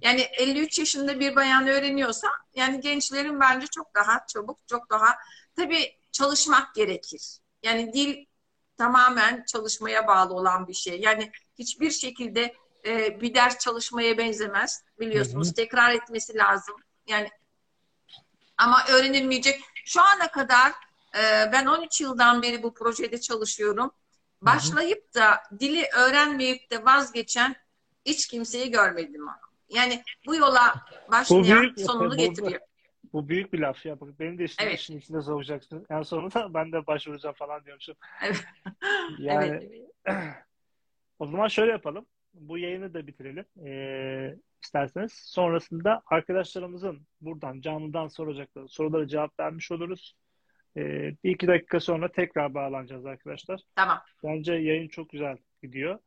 Yani 0.00 0.20
53 0.20 0.78
yaşında 0.78 1.20
bir 1.20 1.36
bayan 1.36 1.68
öğreniyorsa 1.68 2.28
yani 2.54 2.80
gençlerin 2.80 3.40
bence 3.40 3.66
çok 3.66 3.94
daha 3.94 4.26
çabuk, 4.26 4.58
çok 4.68 4.90
daha 4.90 5.16
tabii 5.56 5.96
çalışmak 6.12 6.74
gerekir. 6.74 7.38
Yani 7.62 7.92
dil 7.92 8.26
tamamen 8.76 9.44
çalışmaya 9.44 10.06
bağlı 10.06 10.34
olan 10.34 10.68
bir 10.68 10.74
şey. 10.74 11.00
Yani 11.00 11.32
hiçbir 11.58 11.90
şekilde 11.90 12.54
e, 12.86 13.20
bir 13.20 13.34
ders 13.34 13.58
çalışmaya 13.58 14.18
benzemez. 14.18 14.84
Biliyorsunuz 15.00 15.46
Hı 15.46 15.50
hı. 15.50 15.54
tekrar 15.54 15.94
etmesi 15.94 16.34
lazım. 16.36 16.76
Yani 17.06 17.30
ama 18.58 18.84
öğrenilmeyecek. 18.88 19.60
Şu 19.84 20.00
ana 20.02 20.30
kadar 20.30 20.72
e, 21.14 21.52
ben 21.52 21.66
13 21.66 22.00
yıldan 22.00 22.42
beri 22.42 22.62
bu 22.62 22.74
projede 22.74 23.20
çalışıyorum. 23.20 23.90
Başlayıp 24.42 25.14
da 25.14 25.42
dili 25.58 25.84
öğrenmeyip 25.98 26.70
de 26.70 26.84
vazgeçen 26.84 27.56
hiç 28.04 28.28
kimseyi 28.28 28.70
görmedim. 28.70 29.26
Yani 29.68 30.02
bu 30.26 30.34
yola 30.34 30.74
başlayan 31.12 31.62
büyük- 31.62 31.80
sonunu 31.80 32.10
bu- 32.12 32.16
getiriyor. 32.16 32.60
Bu 33.12 33.28
büyük 33.28 33.52
bir 33.52 33.58
laf 33.58 33.86
ya. 33.86 34.00
Bak 34.00 34.08
benim 34.20 34.38
de 34.38 34.44
işin, 34.44 34.62
Evet. 34.62 34.78
işin 34.78 34.98
içinde 34.98 35.22
sokacaksın. 35.22 35.86
En 35.90 36.02
sonunda 36.02 36.48
ben 36.54 36.72
de 36.72 36.86
başvuracağım 36.86 37.34
falan 37.34 37.64
diyormuşum. 37.64 37.94
Evet. 38.24 38.44
Yani 39.18 39.70
o 41.18 41.26
zaman 41.26 41.48
şöyle 41.48 41.72
yapalım. 41.72 42.06
Bu 42.34 42.58
yayını 42.58 42.94
da 42.94 43.06
bitirelim. 43.06 43.44
Ee, 43.66 44.36
isterseniz. 44.64 45.12
Sonrasında 45.12 46.02
arkadaşlarımızın 46.06 47.06
buradan 47.20 47.60
canlıdan 47.60 48.08
soracakları 48.08 48.68
sorulara 48.68 49.08
cevap 49.08 49.40
vermiş 49.40 49.72
oluruz. 49.72 50.14
Ee, 50.76 51.14
bir 51.24 51.30
iki 51.30 51.46
dakika 51.46 51.80
sonra 51.80 52.12
tekrar 52.12 52.54
bağlanacağız 52.54 53.06
arkadaşlar. 53.06 53.60
Tamam. 53.76 54.00
Bence 54.24 54.52
yayın 54.52 54.88
çok 54.88 55.10
güzel 55.10 55.36
gidiyor. 55.62 55.98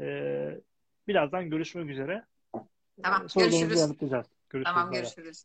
Ee, 0.00 0.60
birazdan 1.08 1.50
görüşmek 1.50 1.90
üzere. 1.90 2.24
Tamam, 3.02 3.28
sorularınızı 3.28 3.58
görüşürüz. 3.58 4.26
Görüşürüz. 4.50 4.74
Tamam 4.74 4.92
bay. 4.92 5.00
görüşürüz. 5.00 5.44